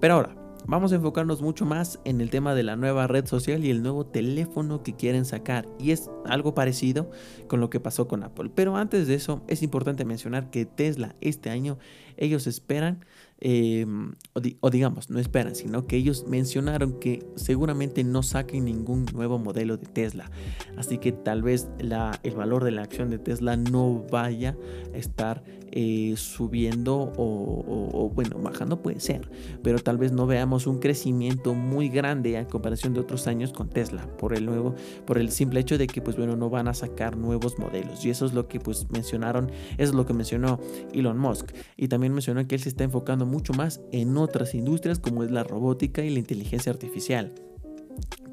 Pero 0.00 0.14
ahora, 0.14 0.36
Vamos 0.66 0.92
a 0.92 0.94
enfocarnos 0.94 1.42
mucho 1.42 1.66
más 1.66 2.00
en 2.06 2.22
el 2.22 2.30
tema 2.30 2.54
de 2.54 2.62
la 2.62 2.74
nueva 2.74 3.06
red 3.06 3.26
social 3.26 3.62
y 3.66 3.70
el 3.70 3.82
nuevo 3.82 4.06
teléfono 4.06 4.82
que 4.82 4.94
quieren 4.94 5.26
sacar. 5.26 5.68
Y 5.78 5.90
es 5.90 6.10
algo 6.24 6.54
parecido 6.54 7.10
con 7.48 7.60
lo 7.60 7.68
que 7.68 7.80
pasó 7.80 8.08
con 8.08 8.22
Apple. 8.22 8.50
Pero 8.54 8.74
antes 8.76 9.06
de 9.06 9.14
eso, 9.14 9.42
es 9.46 9.62
importante 9.62 10.06
mencionar 10.06 10.50
que 10.50 10.64
Tesla 10.64 11.16
este 11.20 11.50
año, 11.50 11.76
ellos 12.16 12.46
esperan 12.46 13.04
Em, 13.46 14.14
o, 14.60 14.70
digamos, 14.70 15.10
no 15.10 15.18
esperan, 15.18 15.54
sino 15.54 15.86
que 15.86 15.96
ellos 15.96 16.24
mencionaron 16.26 16.98
que 16.98 17.26
seguramente 17.36 18.02
no 18.02 18.22
saquen 18.22 18.64
ningún 18.64 19.04
nuevo 19.12 19.38
modelo 19.38 19.76
de 19.76 19.86
Tesla. 19.86 20.30
Así 20.78 20.96
que 20.96 21.12
tal 21.12 21.42
vez 21.42 21.68
el 21.78 22.34
valor 22.34 22.64
de 22.64 22.70
la 22.70 22.82
acción 22.82 23.10
de 23.10 23.18
Tesla 23.18 23.58
no 23.58 24.06
vaya 24.10 24.56
a 24.94 24.96
estar 24.96 25.44
eh, 25.72 26.14
subiendo 26.16 27.12
o, 27.16 28.10
bueno, 28.14 28.38
bajando 28.38 28.80
puede 28.82 29.00
ser, 29.00 29.28
pero 29.62 29.78
tal 29.78 29.98
vez 29.98 30.12
no 30.12 30.26
veamos 30.26 30.66
un 30.66 30.78
crecimiento 30.78 31.54
muy 31.54 31.88
grande 31.88 32.36
en 32.36 32.44
comparación 32.44 32.94
de 32.94 33.00
otros 33.00 33.26
años 33.26 33.52
con 33.52 33.68
Tesla 33.68 34.06
por 34.18 34.34
el 34.34 34.46
nuevo, 34.46 34.74
por 35.04 35.18
el 35.18 35.30
simple 35.30 35.60
hecho 35.60 35.78
de 35.78 35.86
que 35.86 36.00
pues 36.00 36.16
bueno, 36.16 36.36
no 36.36 36.50
van 36.50 36.68
a 36.68 36.74
sacar 36.74 37.16
nuevos 37.16 37.58
modelos. 37.58 38.04
Y 38.04 38.10
eso 38.10 38.26
es 38.26 38.34
lo 38.34 38.48
que 38.48 38.60
pues 38.60 38.88
mencionaron, 38.90 39.50
eso 39.78 39.90
es 39.90 39.94
lo 39.94 40.06
que 40.06 40.14
mencionó 40.14 40.58
Elon 40.92 41.18
Musk. 41.18 41.52
Y 41.76 41.88
también 41.88 42.12
mencionó 42.12 42.46
que 42.46 42.54
él 42.54 42.60
se 42.60 42.68
está 42.68 42.84
enfocando 42.84 43.26
mucho 43.26 43.52
más 43.52 43.80
en 43.92 44.16
otras 44.16 44.54
industrias 44.54 44.98
como 44.98 45.24
es 45.24 45.30
la 45.30 45.44
robótica 45.44 46.04
y 46.04 46.10
la 46.10 46.18
inteligencia 46.18 46.72
artificial 46.72 47.32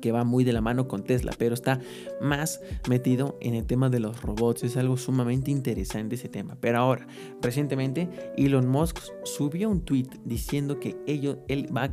que 0.01 0.11
va 0.11 0.23
muy 0.23 0.43
de 0.43 0.53
la 0.53 0.61
mano 0.61 0.87
con 0.87 1.03
Tesla, 1.03 1.31
pero 1.37 1.53
está 1.53 1.79
más 2.19 2.59
metido 2.89 3.37
en 3.39 3.53
el 3.53 3.65
tema 3.65 3.89
de 3.89 3.99
los 3.99 4.21
robots. 4.21 4.63
Es 4.63 4.75
algo 4.77 4.97
sumamente 4.97 5.51
interesante 5.51 6.15
ese 6.15 6.27
tema. 6.27 6.57
Pero 6.59 6.79
ahora, 6.79 7.07
recientemente 7.41 8.09
Elon 8.37 8.67
Musk 8.67 8.99
subió 9.23 9.69
un 9.69 9.81
tweet 9.81 10.07
diciendo 10.25 10.79
que 10.79 10.97
ello, 11.05 11.39
él 11.47 11.67
va 11.75 11.89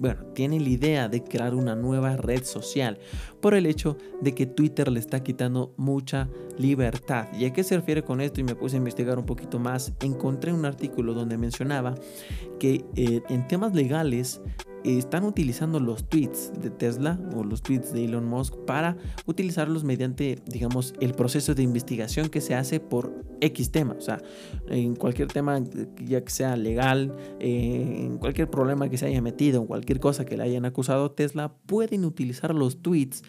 bueno, 0.00 0.24
tiene 0.32 0.58
la 0.58 0.68
idea 0.70 1.08
de 1.10 1.22
crear 1.22 1.54
una 1.54 1.76
nueva 1.76 2.16
red 2.16 2.42
social 2.44 2.98
por 3.42 3.52
el 3.52 3.66
hecho 3.66 3.98
de 4.22 4.34
que 4.34 4.46
Twitter 4.46 4.90
le 4.90 4.98
está 4.98 5.22
quitando 5.22 5.74
mucha 5.76 6.30
libertad. 6.56 7.26
¿Y 7.38 7.44
a 7.44 7.52
qué 7.52 7.62
se 7.62 7.76
refiere 7.76 8.02
con 8.02 8.22
esto? 8.22 8.40
Y 8.40 8.44
me 8.44 8.54
puse 8.54 8.76
a 8.76 8.78
investigar 8.78 9.18
un 9.18 9.26
poquito 9.26 9.58
más. 9.58 9.92
Encontré 10.00 10.54
un 10.54 10.64
artículo 10.64 11.12
donde 11.12 11.36
mencionaba 11.36 11.96
que 12.58 12.86
eh, 12.96 13.20
en 13.28 13.46
temas 13.46 13.74
legales 13.74 14.40
están 14.84 15.24
utilizando 15.24 15.80
los 15.80 16.08
tweets 16.08 16.52
de 16.60 16.70
Tesla 16.70 17.18
o 17.34 17.44
los 17.44 17.62
tweets 17.62 17.92
de 17.92 18.04
Elon 18.04 18.26
Musk 18.26 18.54
para 18.66 18.96
utilizarlos 19.26 19.84
mediante, 19.84 20.38
digamos, 20.46 20.94
el 21.00 21.14
proceso 21.14 21.54
de 21.54 21.62
investigación 21.62 22.28
que 22.28 22.40
se 22.40 22.54
hace 22.54 22.80
por 22.80 23.12
X 23.40 23.70
tema. 23.70 23.94
O 23.98 24.00
sea, 24.00 24.22
en 24.68 24.96
cualquier 24.96 25.28
tema, 25.28 25.62
ya 26.04 26.22
que 26.22 26.30
sea 26.30 26.56
legal, 26.56 27.16
eh, 27.38 28.04
en 28.06 28.18
cualquier 28.18 28.50
problema 28.50 28.88
que 28.88 28.98
se 28.98 29.06
haya 29.06 29.22
metido, 29.22 29.60
en 29.60 29.66
cualquier 29.66 30.00
cosa 30.00 30.24
que 30.24 30.36
le 30.36 30.44
hayan 30.44 30.64
acusado 30.64 31.10
Tesla, 31.10 31.52
pueden 31.66 32.04
utilizar 32.04 32.54
los 32.54 32.82
tweets 32.82 33.22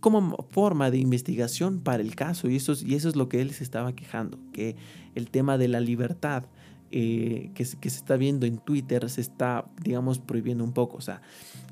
como 0.00 0.46
forma 0.50 0.90
de 0.90 0.98
investigación 0.98 1.80
para 1.80 2.02
el 2.02 2.14
caso. 2.14 2.48
Y 2.48 2.56
eso, 2.56 2.74
y 2.84 2.94
eso 2.94 3.08
es 3.08 3.16
lo 3.16 3.28
que 3.28 3.40
él 3.40 3.50
se 3.52 3.64
estaba 3.64 3.94
quejando, 3.94 4.38
que 4.52 4.76
el 5.14 5.30
tema 5.30 5.58
de 5.58 5.68
la 5.68 5.80
libertad 5.80 6.44
eh, 6.90 7.50
que, 7.54 7.64
que, 7.80 7.90
se 7.90 7.96
está 7.98 8.16
viendo 8.16 8.46
en 8.46 8.58
Twitter 8.58 9.08
se 9.10 9.20
está, 9.20 9.64
digamos, 9.82 10.18
prohibiendo 10.18 10.64
un 10.64 10.72
poco. 10.72 10.96
O 10.96 11.00
sea, 11.00 11.20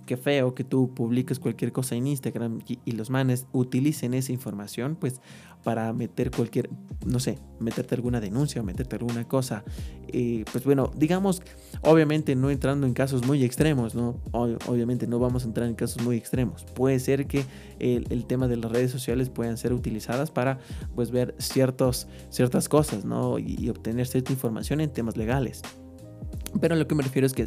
qué 0.04 0.16
feo 0.16 0.54
que 0.54 0.64
tú 0.64 0.92
publiques 0.94 1.38
cualquier 1.38 1.72
cosa 1.72 1.94
en 1.94 2.06
Instagram 2.06 2.60
y, 2.66 2.92
los 2.92 3.10
manes 3.10 3.46
utilicen 3.52 4.14
esa 4.14 4.32
información, 4.32 4.96
pues 4.98 5.20
para 5.64 5.92
meter 5.92 6.30
cualquier, 6.30 6.70
no 7.06 7.18
sé, 7.18 7.38
meterte 7.58 7.94
alguna 7.94 8.20
denuncia 8.20 8.62
meterte 8.62 8.96
alguna 8.96 9.26
cosa. 9.26 9.64
Eh, 10.08 10.44
pues 10.52 10.64
bueno, 10.64 10.92
digamos, 10.96 11.42
obviamente 11.80 12.36
no 12.36 12.50
entrando 12.50 12.86
en 12.86 12.92
casos 12.92 13.26
muy 13.26 13.42
extremos, 13.42 13.94
¿no? 13.94 14.20
obviamente 14.32 15.06
no 15.06 15.18
vamos 15.18 15.44
a 15.44 15.46
entrar 15.46 15.66
en 15.68 15.74
casos 15.74 16.02
muy 16.02 16.16
extremos. 16.16 16.64
Puede 16.64 16.98
ser 17.00 17.26
que 17.26 17.44
el, 17.78 18.26
tema 18.26 18.46
de 18.46 18.56
las 18.56 18.70
redes 18.70 18.90
sociales 18.90 19.30
puedan 19.30 19.56
ser 19.56 19.72
utilizadas 19.72 20.30
para, 20.30 20.58
pues, 20.94 21.10
ver 21.10 21.34
ciertos, 21.38 22.06
ciertas 22.30 22.68
cosas, 22.68 23.04
¿no? 23.04 23.38
y 23.38 23.68
obtener 23.68 24.06
cierta 24.06 24.32
información 24.32 24.80
en 24.80 24.92
temas 24.92 25.16
legales. 25.16 25.62
Pero 26.60 26.76
lo 26.76 26.86
que 26.86 26.94
me 26.94 27.02
refiero 27.02 27.26
es 27.26 27.32
que 27.32 27.46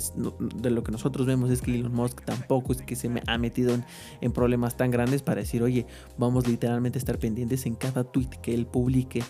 de 0.55 0.69
lo 0.69 0.83
que 0.83 0.91
nosotros 0.91 1.25
vemos 1.25 1.49
es 1.49 1.61
que 1.61 1.73
Elon 1.73 1.93
Musk 1.93 2.21
tampoco 2.23 2.73
es 2.73 2.81
que 2.81 2.95
se 2.95 3.09
ha 3.25 3.37
metido 3.37 3.77
en, 4.21 4.31
problemas 4.31 4.77
tan 4.77 4.91
grandes 4.91 5.21
para 5.21 5.41
decir, 5.41 5.63
oye, 5.63 5.85
vamos 6.17 6.47
literalmente 6.47 6.97
a 6.97 6.99
estar 6.99 7.17
pendientes 7.17 7.65
en 7.65 7.75
cada 7.75 8.03
tweet 8.03 8.29
que 8.41 8.53
él 8.53 8.67
publique 8.67 9.23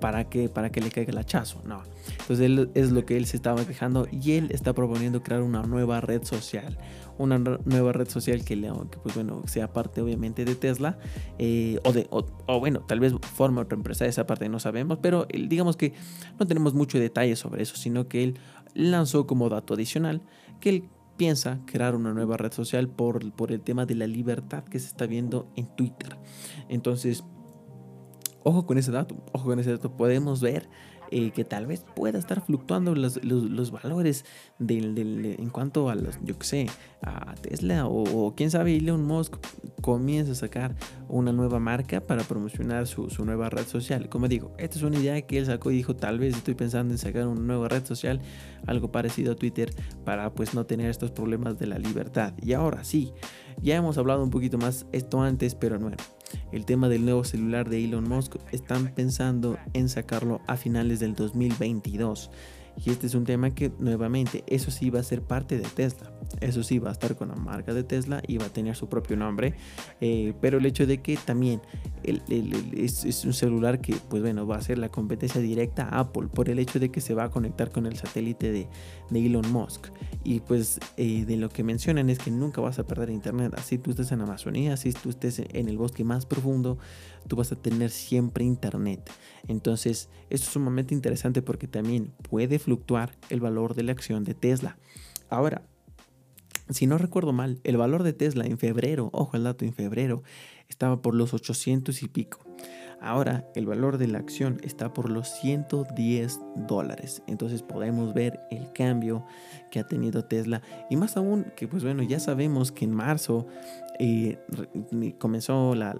para 0.00 0.28
que, 0.28 0.48
para 0.48 0.70
que 0.70 0.80
le 0.80 0.90
caiga 0.90 1.12
el 1.12 1.18
hachazo. 1.18 1.62
No. 1.64 1.82
Entonces 2.12 2.40
él 2.40 2.70
es 2.74 2.90
lo 2.90 3.04
que 3.04 3.16
él 3.16 3.26
se 3.26 3.36
estaba 3.36 3.64
quejando 3.64 4.08
y 4.10 4.32
él 4.32 4.48
está 4.50 4.72
proponiendo 4.72 5.22
crear 5.22 5.42
una 5.42 5.62
nueva 5.62 6.00
red 6.00 6.24
social. 6.24 6.78
Una 7.18 7.38
nueva 7.38 7.92
red 7.92 8.08
social 8.08 8.44
que, 8.44 8.56
le, 8.56 8.72
pues 9.02 9.14
bueno, 9.14 9.42
sea 9.46 9.70
parte 9.74 10.00
obviamente 10.00 10.46
de 10.46 10.54
Tesla 10.54 10.98
eh, 11.38 11.78
o, 11.84 11.92
de, 11.92 12.06
o, 12.10 12.24
bueno, 12.58 12.80
tal 12.80 12.98
vez 12.98 13.12
forme 13.34 13.60
otra 13.60 13.76
empresa, 13.76 14.06
esa 14.06 14.26
parte 14.26 14.48
no 14.48 14.58
sabemos, 14.58 14.98
pero 15.02 15.26
digamos 15.30 15.76
que 15.76 15.92
no 16.38 16.46
tenemos 16.46 16.72
mucho 16.72 16.98
detalle 16.98 17.36
sobre 17.36 17.62
eso, 17.62 17.76
sino 17.76 18.08
que 18.08 18.24
él 18.24 18.38
lanzó 18.74 19.26
como 19.26 19.48
dato 19.48 19.74
adicional 19.74 20.22
que 20.60 20.70
él 20.70 20.88
piensa 21.16 21.60
crear 21.66 21.94
una 21.94 22.14
nueva 22.14 22.36
red 22.36 22.52
social 22.52 22.88
por, 22.88 23.32
por 23.32 23.52
el 23.52 23.60
tema 23.60 23.84
de 23.84 23.94
la 23.94 24.06
libertad 24.06 24.64
que 24.64 24.78
se 24.78 24.86
está 24.86 25.06
viendo 25.06 25.50
en 25.56 25.66
Twitter. 25.76 26.16
Entonces, 26.68 27.24
ojo 28.42 28.66
con 28.66 28.78
ese 28.78 28.90
dato, 28.90 29.16
ojo 29.32 29.44
con 29.44 29.58
ese 29.58 29.72
dato, 29.72 29.96
podemos 29.96 30.40
ver 30.40 30.68
eh, 31.10 31.30
que 31.32 31.44
tal 31.44 31.66
vez 31.66 31.84
pueda 31.94 32.18
estar 32.18 32.40
fluctuando 32.44 32.94
los, 32.94 33.22
los, 33.24 33.70
valores 33.70 34.24
del, 34.58 34.94
del, 34.94 35.36
en 35.38 35.50
cuanto 35.50 35.90
a 35.90 35.94
los, 35.94 36.18
yo 36.22 36.38
que 36.38 36.46
sé, 36.46 36.66
a 37.02 37.34
Tesla 37.34 37.86
o, 37.86 38.34
quién 38.36 38.50
sabe, 38.50 38.76
Elon 38.76 39.04
Musk 39.04 39.36
comienza 39.80 40.32
a 40.32 40.34
sacar 40.34 40.76
una 41.08 41.32
nueva 41.32 41.58
marca 41.58 42.00
para 42.00 42.22
promocionar 42.22 42.86
su, 42.86 43.10
su, 43.10 43.24
nueva 43.24 43.50
red 43.50 43.66
social. 43.66 44.08
Como 44.08 44.28
digo, 44.28 44.52
esta 44.58 44.76
es 44.76 44.82
una 44.82 44.98
idea 44.98 45.20
que 45.22 45.38
él 45.38 45.46
sacó 45.46 45.70
y 45.70 45.76
dijo, 45.76 45.96
tal 45.96 46.18
vez 46.18 46.36
estoy 46.36 46.54
pensando 46.54 46.94
en 46.94 46.98
sacar 46.98 47.26
una 47.26 47.40
nueva 47.40 47.68
red 47.68 47.84
social, 47.84 48.20
algo 48.66 48.92
parecido 48.92 49.32
a 49.32 49.36
Twitter, 49.36 49.74
para 50.04 50.32
pues 50.32 50.54
no 50.54 50.66
tener 50.66 50.90
estos 50.90 51.10
problemas 51.10 51.58
de 51.58 51.66
la 51.66 51.78
libertad. 51.78 52.34
Y 52.40 52.52
ahora 52.52 52.84
sí, 52.84 53.12
ya 53.62 53.76
hemos 53.76 53.98
hablado 53.98 54.22
un 54.22 54.30
poquito 54.30 54.58
más 54.58 54.86
esto 54.92 55.20
antes, 55.20 55.54
pero 55.54 55.78
bueno 55.78 55.96
el 56.52 56.64
tema 56.64 56.88
del 56.88 57.04
nuevo 57.04 57.24
celular 57.24 57.68
de 57.68 57.84
Elon 57.84 58.08
Musk 58.08 58.36
están 58.52 58.94
pensando 58.94 59.58
en 59.72 59.88
sacarlo 59.88 60.40
a 60.46 60.56
finales 60.56 61.00
del 61.00 61.14
2022. 61.14 62.30
Y 62.76 62.90
este 62.90 63.06
es 63.06 63.14
un 63.14 63.24
tema 63.24 63.50
que 63.50 63.70
nuevamente, 63.78 64.44
eso 64.46 64.70
sí 64.70 64.90
va 64.90 65.00
a 65.00 65.02
ser 65.02 65.22
parte 65.22 65.58
de 65.58 65.68
Tesla. 65.68 66.12
Eso 66.40 66.62
sí 66.62 66.78
va 66.78 66.90
a 66.90 66.92
estar 66.92 67.16
con 67.16 67.28
la 67.28 67.34
marca 67.34 67.74
de 67.74 67.82
Tesla 67.82 68.22
y 68.26 68.38
va 68.38 68.46
a 68.46 68.48
tener 68.48 68.76
su 68.76 68.88
propio 68.88 69.16
nombre. 69.16 69.54
Eh, 70.00 70.32
pero 70.40 70.58
el 70.58 70.66
hecho 70.66 70.86
de 70.86 71.02
que 71.02 71.16
también 71.16 71.60
es, 72.02 73.24
un 73.24 73.32
celular 73.32 73.80
que, 73.80 73.94
pues 74.08 74.22
bueno, 74.22 74.46
va 74.46 74.56
a 74.56 74.62
ser 74.62 74.78
la 74.78 74.88
competencia 74.88 75.40
directa 75.40 75.88
a 75.88 76.00
Apple 76.00 76.28
por 76.32 76.48
el 76.48 76.58
hecho 76.58 76.78
de 76.78 76.90
que 76.90 77.00
se 77.00 77.14
va 77.14 77.24
a 77.24 77.30
conectar 77.30 77.70
con 77.70 77.86
el 77.86 77.96
satélite 77.96 78.52
de, 78.52 78.68
Elon 79.12 79.50
Musk. 79.52 79.88
Y 80.22 80.40
pues 80.40 80.78
eh, 80.96 81.24
de 81.24 81.36
lo 81.36 81.48
que 81.48 81.64
mencionan 81.64 82.08
es 82.10 82.18
que 82.18 82.30
nunca 82.30 82.60
vas 82.60 82.78
a 82.78 82.84
perder 82.84 83.10
internet. 83.10 83.52
Así 83.56 83.78
tú 83.78 83.90
estés 83.90 84.12
en 84.12 84.20
Amazonía, 84.20 84.74
así 84.74 84.92
tú 84.92 85.10
estés 85.10 85.40
en 85.40 85.68
el 85.68 85.76
bosque 85.76 86.04
más 86.04 86.26
profundo, 86.26 86.78
tú 87.28 87.36
vas 87.36 87.52
a 87.52 87.56
tener 87.56 87.90
siempre 87.90 88.44
internet. 88.44 89.10
Entonces, 89.48 90.08
esto 90.30 90.46
es 90.46 90.52
sumamente 90.52 90.94
interesante 90.94 91.42
porque 91.42 91.68
también 91.68 92.12
puede 92.28 92.58
fluctuar 92.58 93.12
el 93.28 93.40
valor 93.40 93.74
de 93.74 93.82
la 93.82 93.92
acción 93.92 94.24
de 94.24 94.34
Tesla. 94.34 94.76
Ahora, 95.28 95.62
si 96.70 96.86
no 96.86 96.98
recuerdo 96.98 97.32
mal, 97.32 97.60
el 97.64 97.76
valor 97.76 98.02
de 98.02 98.12
Tesla 98.12 98.44
en 98.46 98.58
febrero, 98.58 99.10
ojo 99.12 99.36
el 99.36 99.44
dato, 99.44 99.64
en 99.64 99.72
febrero 99.72 100.22
estaba 100.68 101.02
por 101.02 101.14
los 101.14 101.34
800 101.34 102.02
y 102.02 102.08
pico. 102.08 102.38
Ahora 103.00 103.44
el 103.54 103.66
valor 103.66 103.96
de 103.96 104.06
la 104.06 104.18
acción 104.18 104.60
está 104.62 104.92
por 104.92 105.10
los 105.10 105.28
110 105.28 106.38
dólares. 106.68 107.22
Entonces 107.26 107.62
podemos 107.62 108.12
ver 108.12 108.40
el 108.50 108.72
cambio 108.72 109.24
que 109.70 109.80
ha 109.80 109.86
tenido 109.86 110.24
Tesla. 110.24 110.60
Y 110.90 110.96
más 110.96 111.16
aún 111.16 111.46
que 111.56 111.66
pues 111.66 111.82
bueno, 111.82 112.02
ya 112.02 112.20
sabemos 112.20 112.72
que 112.72 112.84
en 112.84 112.92
marzo 112.92 113.46
eh, 113.98 114.38
comenzó 115.18 115.74
la, 115.74 115.94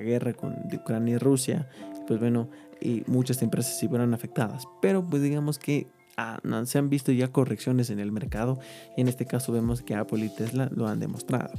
guerra 0.00 0.32
con 0.32 0.56
Ucrania 0.72 1.16
y 1.16 1.18
Rusia. 1.18 1.68
Pues 2.06 2.18
bueno, 2.18 2.48
y 2.80 3.02
muchas 3.06 3.42
empresas 3.42 3.78
se 3.78 3.88
fueron 3.88 4.14
afectadas. 4.14 4.66
Pero 4.80 5.06
pues 5.06 5.22
digamos 5.22 5.58
que 5.58 5.88
se 6.64 6.78
han 6.78 6.90
visto 6.90 7.12
ya 7.12 7.28
correcciones 7.28 7.90
en 7.90 8.00
el 8.00 8.12
mercado 8.12 8.58
en 8.96 9.08
este 9.08 9.26
caso 9.26 9.52
vemos 9.52 9.82
que 9.82 9.94
Apple 9.94 10.24
y 10.24 10.28
Tesla 10.28 10.68
lo 10.74 10.86
han 10.86 11.00
demostrado, 11.00 11.52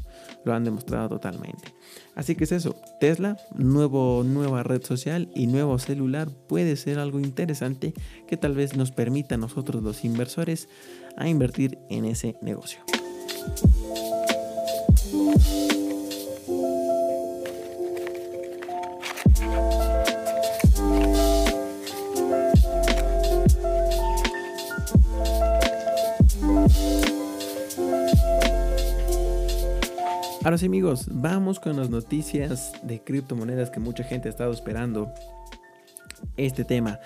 lo 0.45 0.53
han 0.53 0.63
demostrado 0.63 1.09
totalmente. 1.09 1.73
Así 2.15 2.35
que 2.35 2.43
es 2.43 2.51
eso, 2.51 2.75
Tesla, 2.99 3.37
nuevo, 3.55 4.23
nueva 4.23 4.63
red 4.63 4.83
social 4.83 5.29
y 5.35 5.47
nuevo 5.47 5.79
celular 5.79 6.29
puede 6.47 6.75
ser 6.75 6.99
algo 6.99 7.19
interesante 7.19 7.93
que 8.27 8.37
tal 8.37 8.55
vez 8.55 8.75
nos 8.75 8.91
permita 8.91 9.35
a 9.35 9.37
nosotros 9.37 9.83
los 9.83 10.03
inversores 10.03 10.67
a 11.17 11.27
invertir 11.27 11.77
en 11.89 12.05
ese 12.05 12.35
negocio. 12.41 12.79
Ahora 30.43 30.57
sí 30.57 30.65
amigos, 30.65 31.05
vamos 31.11 31.59
con 31.59 31.77
las 31.77 31.91
noticias 31.91 32.73
de 32.81 33.03
criptomonedas 33.03 33.69
que 33.69 33.79
mucha 33.79 34.03
gente 34.03 34.27
ha 34.27 34.31
estado 34.31 34.51
esperando. 34.51 35.13
Este 36.35 36.63
tema, 36.65 36.99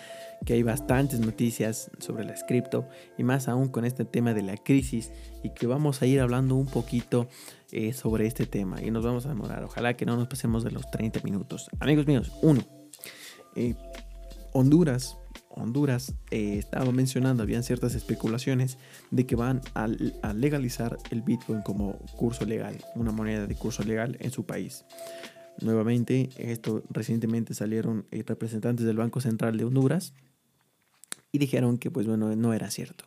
que 0.45 0.53
hay 0.53 0.63
bastantes 0.63 1.19
noticias 1.19 1.91
sobre 1.99 2.23
las 2.23 2.45
cripto 2.45 2.87
y 3.17 3.23
más 3.23 3.49
aún 3.49 3.67
con 3.67 3.83
este 3.83 4.05
tema 4.05 4.33
de 4.33 4.41
la 4.41 4.55
crisis 4.55 5.11
y 5.43 5.49
que 5.49 5.67
vamos 5.67 6.01
a 6.01 6.05
ir 6.05 6.21
hablando 6.21 6.55
un 6.55 6.67
poquito 6.67 7.27
eh, 7.73 7.91
sobre 7.91 8.25
este 8.25 8.45
tema 8.45 8.81
y 8.81 8.89
nos 8.89 9.03
vamos 9.03 9.25
a 9.25 9.29
demorar. 9.29 9.65
Ojalá 9.65 9.95
que 9.95 10.05
no 10.05 10.15
nos 10.15 10.29
pasemos 10.29 10.63
de 10.63 10.71
los 10.71 10.89
30 10.89 11.19
minutos. 11.23 11.69
Amigos 11.81 12.07
míos, 12.07 12.31
uno, 12.41 12.61
eh, 13.55 13.75
Honduras 14.53 15.17
Honduras 15.55 16.13
eh, 16.31 16.57
estaba 16.57 16.91
mencionando, 16.91 17.43
habían 17.43 17.63
ciertas 17.63 17.95
especulaciones 17.95 18.77
de 19.11 19.25
que 19.25 19.35
van 19.35 19.61
a, 19.73 19.87
legalizar 20.33 20.97
el 21.11 21.21
Bitcoin 21.21 21.61
como 21.61 21.97
curso 22.17 22.45
legal, 22.45 22.77
una 22.95 23.11
moneda 23.11 23.47
de 23.47 23.55
curso 23.55 23.83
legal 23.83 24.17
en 24.19 24.31
su 24.31 24.45
país. 24.45 24.85
Nuevamente, 25.61 26.29
esto 26.37 26.83
recientemente 26.89 27.53
salieron 27.53 28.05
eh, 28.11 28.23
representantes 28.25 28.85
del 28.85 28.97
Banco 28.97 29.21
Central 29.21 29.57
de 29.57 29.63
Honduras 29.63 30.13
y 31.31 31.37
dijeron 31.37 31.77
que 31.77 31.89
pues 31.89 32.05
bueno, 32.07 32.35
no 32.35 32.53
era 32.53 32.69
cierto. 32.69 33.05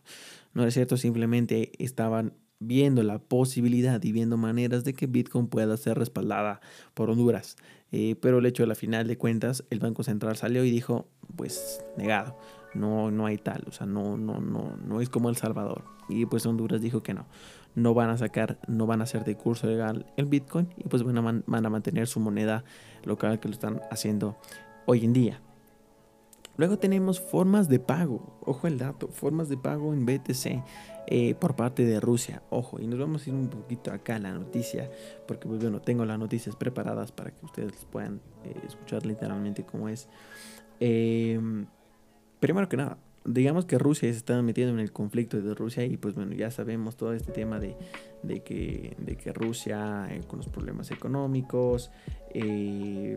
No 0.55 0.63
era 0.63 0.71
cierto, 0.71 0.97
simplemente 0.97 1.73
estaban 1.79 2.33
viendo 2.61 3.03
la 3.03 3.19
posibilidad 3.19 4.03
y 4.03 4.13
viendo 4.13 4.37
maneras 4.37 4.85
de 4.85 4.95
que 4.95 5.07
Bitcoin 5.07 5.47
pueda 5.47 5.77
ser 5.77 5.99
respaldada 5.99 6.61
por 6.95 7.11
Honduras. 7.11 7.57
Eh, 7.91 8.17
pero 8.21 8.39
el 8.39 8.47
hecho 8.47 8.63
de 8.63 8.67
la 8.67 8.75
final 8.75 9.07
de 9.07 9.17
cuentas, 9.17 9.65
el 9.71 9.79
Banco 9.79 10.03
Central 10.03 10.37
salió 10.37 10.65
y 10.65 10.71
dijo, 10.71 11.07
pues 11.37 11.85
negado, 11.97 12.37
no, 12.75 13.11
no 13.11 13.27
hay 13.27 13.39
tal, 13.39 13.65
o 13.67 13.73
sea, 13.73 13.87
no, 13.87 14.19
no, 14.19 14.41
no, 14.41 14.77
no 14.85 15.01
es 15.01 15.09
como 15.09 15.31
El 15.31 15.37
Salvador. 15.37 15.85
Y 16.09 16.27
pues 16.27 16.45
Honduras 16.47 16.81
dijo 16.81 17.03
que 17.03 17.15
no, 17.15 17.27
no 17.75 17.95
van 17.95 18.11
a 18.11 18.19
sacar, 18.19 18.59
no 18.67 18.87
van 18.87 19.01
a 19.01 19.05
hacer 19.05 19.25
de 19.25 19.37
curso 19.37 19.67
legal 19.67 20.07
el 20.17 20.27
Bitcoin 20.27 20.69
y 20.77 20.85
pues 20.89 21.03
van 21.03 21.19
a, 21.19 21.43
van 21.47 21.67
a 21.67 21.71
mantener 21.71 22.07
su 22.07 22.21
moneda 22.21 22.65
local 23.05 23.41
que 23.41 23.49
lo 23.49 23.55
están 23.55 23.81
haciendo 23.91 24.37
hoy 24.87 25.05
en 25.05 25.13
día. 25.13 25.41
Luego 26.59 26.77
tenemos 26.77 27.21
formas 27.21 27.69
de 27.69 27.79
pago, 27.79 28.37
ojo 28.45 28.67
el 28.67 28.79
dato, 28.79 29.07
formas 29.07 29.49
de 29.49 29.57
pago 29.57 29.95
en 29.95 30.05
BTC 30.05 30.65
eh, 31.07 31.37
por 31.37 31.55
parte 31.55 31.85
de 31.85 32.01
Rusia, 32.01 32.43
ojo, 32.51 32.81
y 32.81 32.89
nos 32.89 32.99
vamos 32.99 33.25
a 33.25 33.31
ir 33.31 33.37
un 33.37 33.49
poquito 33.49 33.93
acá 33.93 34.17
a 34.17 34.19
la 34.19 34.33
noticia, 34.33 34.91
porque 35.29 35.47
pues 35.47 35.61
bueno, 35.61 35.81
tengo 35.81 36.05
las 36.05 36.19
noticias 36.19 36.57
preparadas 36.57 37.13
para 37.13 37.31
que 37.31 37.47
ustedes 37.47 37.87
puedan 37.93 38.21
eh, 38.45 38.57
escuchar 38.67 39.07
literalmente 39.07 39.65
cómo 39.65 39.89
es. 39.89 40.09
Em, 40.81 41.67
primero 42.41 42.69
que 42.69 42.77
nada, 42.77 42.99
digamos 43.25 43.65
que 43.65 43.79
Rusia 43.79 44.11
se 44.11 44.19
está 44.19 44.43
metiendo 44.43 44.73
en 44.75 44.81
el 44.81 44.91
conflicto 44.91 45.41
de 45.41 45.55
Rusia 45.55 45.85
y 45.85 45.97
pues 45.97 46.17
bueno, 46.17 46.35
ya 46.35 46.51
sabemos 46.51 46.97
todo 46.97 47.13
este 47.13 47.31
tema 47.31 47.61
de, 47.61 47.77
que, 48.43 48.97
de 48.99 49.17
que 49.17 49.33
Rusia 49.33 50.09
eh, 50.11 50.23
con 50.27 50.39
los 50.39 50.49
problemas 50.49 50.91
económicos, 50.91 51.93
eh, 52.35 53.17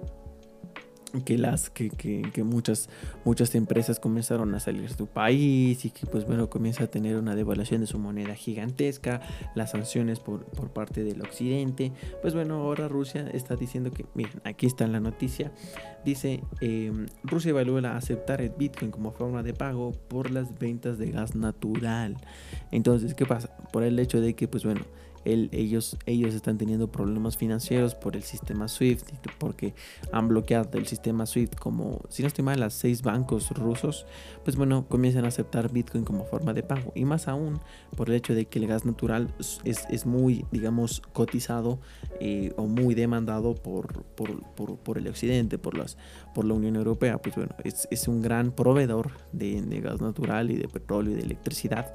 que 1.26 1.38
las 1.38 1.70
que, 1.70 1.90
que, 1.90 2.22
que, 2.34 2.44
muchas 2.44 2.90
muchas 3.26 3.54
empresas 3.56 4.00
comenzaron 4.00 4.56
a 4.56 4.60
salir 4.60 4.84
de 4.84 4.96
su 4.96 5.08
país 5.08 5.84
y 5.84 5.90
que 5.90 6.06
pues 6.06 6.26
bueno 6.26 6.50
comienza 6.50 6.86
a 6.86 6.88
tener 6.88 7.18
una 7.18 7.36
devaluación 7.36 7.82
de 7.82 7.88
su 7.88 8.00
moneda 8.00 8.36
gigantesca 8.36 9.22
las 9.56 9.72
sanciones 9.72 10.20
por, 10.20 10.46
por 10.46 10.70
parte 10.70 11.04
del 11.04 11.22
occidente. 11.22 11.92
Pues 12.22 12.34
bueno 12.34 12.56
ahora 12.56 12.88
Rusia 12.88 13.28
está 13.34 13.56
diciendo 13.56 13.92
que 13.92 14.06
miren 14.14 14.42
aquí 14.46 14.66
está 14.66 14.88
la 14.88 15.00
noticia. 15.00 15.52
Dice 16.06 16.42
eh, 16.62 16.92
Rusia 17.24 17.50
evalúa 17.50 17.96
aceptar 17.96 18.42
el 18.42 18.52
Bitcoin 18.52 18.92
como 18.92 19.12
forma 19.12 19.44
de 19.44 19.54
pago 19.54 19.92
por 20.08 20.32
las 20.32 20.58
ventas 20.58 20.98
de 20.98 21.12
gas 21.12 21.36
natural 21.36 22.18
entonces 22.72 23.14
qué 23.14 23.26
pasa 23.26 23.50
por 23.72 23.84
el 23.84 24.00
hecho 24.00 24.22
de 24.22 24.34
que 24.36 24.48
pues 24.48 24.64
bueno 24.64 24.82
ellos, 25.26 25.98
ellos 26.06 26.34
están 26.34 26.58
teniendo 26.58 26.92
problemas 26.92 27.38
financieros 27.38 27.96
por 27.96 28.16
el 28.16 28.24
sistema 28.24 28.68
SWIFT, 28.68 29.08
porque 29.38 29.74
han 30.12 30.28
bloqueado 30.28 30.78
el 30.78 30.88
sistema 30.88 31.26
SWIFT 31.26 31.56
como, 31.56 32.02
si 32.10 32.24
no 32.24 32.28
estoy 32.28 32.44
mal, 32.44 32.60
las 32.60 32.74
seis 32.74 33.02
bancos 33.02 33.52
rusos, 33.52 34.06
pues 34.44 34.56
bueno, 34.56 34.86
comienzan 34.88 35.26
a 35.26 35.30
aceptar 35.30 35.72
Bitcoin 35.72 36.04
como 36.04 36.26
forma 36.26 36.54
de 36.54 36.64
pago. 36.64 36.92
Y 36.96 37.06
más 37.06 37.28
aún 37.28 37.60
por 37.96 38.10
el 38.10 38.16
hecho 38.16 38.34
de 38.34 38.46
que 38.46 38.60
el 38.60 38.68
gas 38.68 38.86
natural 38.86 39.34
es, 39.64 39.86
es 39.90 40.06
muy, 40.06 40.46
digamos, 40.52 41.02
cotizado 41.14 41.80
eh, 42.20 42.54
o 42.58 42.66
muy 42.66 42.96
demandado 42.96 43.56
por, 43.56 44.04
por, 44.04 44.44
por, 44.56 44.78
por, 44.78 44.98
el 44.98 45.08
occidente, 45.08 45.58
por, 45.58 45.78
las, 45.78 45.98
por 46.34 46.46
la 46.46 46.54
Unión 46.54 46.76
Europea. 46.76 47.18
Pues 47.20 47.36
bueno, 47.36 47.56
es, 47.64 47.88
es 47.92 48.08
un 48.08 48.22
gran 48.22 48.52
proveedor 48.52 49.12
de, 49.32 49.62
de 49.62 49.82
gas 49.82 50.02
natural 50.02 50.52
y 50.52 50.58
de 50.58 50.68
petróleo 50.68 51.14
y 51.14 51.16
de 51.16 51.22
electricidad. 51.22 51.94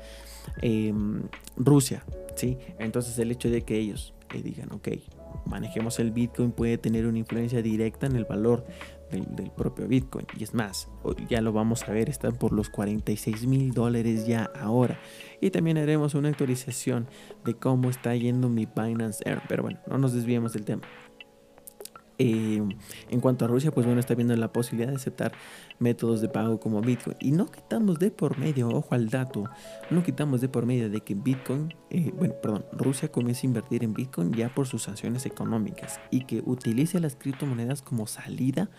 Em, 0.62 1.22
Rusia, 1.56 2.04
¿sí? 2.34 2.58
Entonces 2.78 3.15
el 3.18 3.30
hecho 3.30 3.50
de 3.50 3.62
que 3.62 3.78
ellos 3.78 4.14
eh, 4.34 4.42
digan, 4.42 4.72
ok, 4.72 4.88
manejemos 5.44 5.98
el 5.98 6.10
Bitcoin 6.10 6.52
puede 6.52 6.78
tener 6.78 7.06
una 7.06 7.18
influencia 7.18 7.62
directa 7.62 8.06
en 8.06 8.16
el 8.16 8.24
valor 8.24 8.66
del, 9.10 9.50
propio 9.50 9.86
Bitcoin. 9.86 10.26
Y 10.38 10.44
es 10.44 10.54
más, 10.54 10.88
ya 11.28 11.40
lo 11.40 11.52
vamos 11.52 11.88
a 11.88 11.92
ver, 11.92 12.08
están 12.08 12.34
por 12.36 12.52
los 12.52 12.70
46 12.70 13.46
mil 13.46 13.72
dólares 13.72 14.26
ya 14.26 14.50
ahora. 14.58 14.98
Y 15.40 15.50
también 15.50 15.78
haremos 15.78 16.14
una 16.14 16.28
actualización 16.28 17.08
de 17.44 17.54
cómo 17.54 17.90
está 17.90 18.14
yendo 18.16 18.48
mi 18.48 18.66
Binance 18.66 19.22
Air. 19.28 19.42
Pero 19.48 19.62
bueno, 19.62 19.78
no 19.86 19.98
nos 19.98 20.12
desviemos 20.12 20.52
del 20.52 20.64
tema. 20.64 20.82
Eh, 22.18 22.62
en 23.10 23.20
cuanto 23.20 23.44
a 23.44 23.48
Rusia, 23.48 23.70
pues 23.70 23.84
bueno, 23.84 24.00
está 24.00 24.14
viendo 24.14 24.34
la 24.36 24.52
posibilidad 24.52 24.88
de 24.88 24.96
aceptar 24.96 25.32
métodos 25.78 26.20
de 26.20 26.28
pago 26.28 26.58
como 26.58 26.80
Bitcoin. 26.80 27.16
Y 27.20 27.32
no 27.32 27.46
quitamos 27.50 27.98
de 27.98 28.10
por 28.10 28.38
medio, 28.38 28.68
ojo 28.68 28.94
al 28.94 29.10
dato, 29.10 29.44
no 29.90 30.02
quitamos 30.02 30.40
de 30.40 30.48
por 30.48 30.66
medio 30.66 30.88
de 30.88 31.00
que 31.00 31.14
Bitcoin, 31.14 31.74
eh, 31.90 32.12
bueno, 32.16 32.34
perdón, 32.42 32.64
Rusia 32.72 33.10
comience 33.10 33.46
a 33.46 33.48
invertir 33.48 33.84
en 33.84 33.92
Bitcoin 33.92 34.32
ya 34.32 34.48
por 34.54 34.66
sus 34.66 34.82
sanciones 34.82 35.26
económicas 35.26 36.00
y 36.10 36.24
que 36.24 36.42
utilice 36.44 37.00
las 37.00 37.16
criptomonedas 37.16 37.82
como 37.82 38.06
salida 38.06 38.70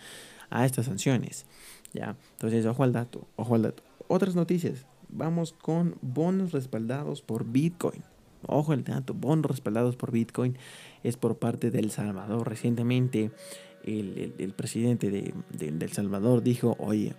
a 0.50 0.64
estas 0.64 0.86
sanciones. 0.86 1.46
Ya, 1.92 2.16
entonces, 2.32 2.66
ojo 2.66 2.82
al 2.82 2.92
dato, 2.92 3.26
ojo 3.36 3.54
al 3.54 3.62
dato. 3.62 3.82
Otras 4.08 4.34
noticias, 4.34 4.86
vamos 5.08 5.52
con 5.52 5.96
bonos 6.00 6.52
respaldados 6.52 7.22
por 7.22 7.44
Bitcoin. 7.44 8.02
Ojo 8.46 8.72
el 8.72 8.84
dato, 8.84 9.14
bonos 9.14 9.50
respaldados 9.50 9.96
por 9.96 10.12
Bitcoin 10.12 10.56
es 11.02 11.16
por 11.16 11.38
parte 11.38 11.70
del 11.70 11.90
Salvador. 11.90 12.48
Recientemente 12.48 13.30
el, 13.84 14.54
presidente 14.56 15.10
de, 15.10 15.34
El 15.60 15.92
Salvador 15.92 16.42
dijo, 16.42 16.76
oye, 16.78 17.14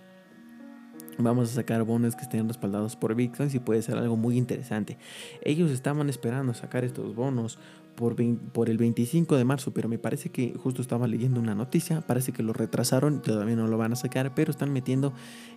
vamos 1.17 1.51
a 1.51 1.55
sacar 1.55 1.84
bonos 1.84 2.15
que 2.15 2.23
estén 2.23 2.47
respaldados 2.47 2.95
por 2.95 3.15
Bitcoin 3.15 3.49
y 3.53 3.60
puede 3.60 3.82
ser 3.82 3.97
algo 3.97 4.15
muy 4.15 4.38
interesante. 4.38 4.97
Ellos 5.41 5.71
estaban 5.71 6.10
esperando 6.10 6.53
sacar 6.53 6.84
estos 6.86 7.15
bonos 7.15 7.60
por, 7.99 8.69
el 8.69 8.77
25 8.77 9.35
de 9.35 9.43
marzo, 9.43 9.73
pero 9.73 9.89
me 9.89 9.99
parece 9.99 10.29
que 10.29 10.53
justo 10.57 10.81
estaba 10.81 11.05
leyendo 11.05 11.41
una 11.41 11.53
noticia, 11.53 11.99
parece 11.99 12.31
que 12.31 12.43
lo 12.43 12.53
retrasaron, 12.53 13.21
todavía 13.21 13.57
no 13.57 13.67
lo 13.67 13.77
van 13.77 13.91
a 13.91 13.97
sacar, 13.97 14.33
pero 14.33 14.51
están 14.51 14.71
metiendo, 14.71 15.12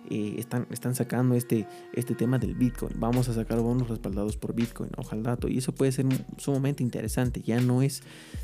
eh, 0.09 0.35
están, 0.37 0.67
están 0.69 0.93
sacando 0.93 1.35
este, 1.35 1.67
este 1.93 2.15
tema 2.15 2.39
del 2.39 2.53
Bitcoin. 2.53 2.99
Vamos 2.99 3.29
a 3.29 3.33
sacar 3.33 3.61
bonos 3.61 3.87
respaldados 3.87 4.35
por 4.35 4.53
Bitcoin, 4.53 4.89
ojalá 4.97 5.37
y 5.47 5.57
eso 5.57 5.73
puede 5.73 5.93
ser 5.93 6.05
sumamente 6.37 6.83
interesante, 6.83 7.41
ya 7.41 7.61
no 7.61 7.81
es, 7.81 8.03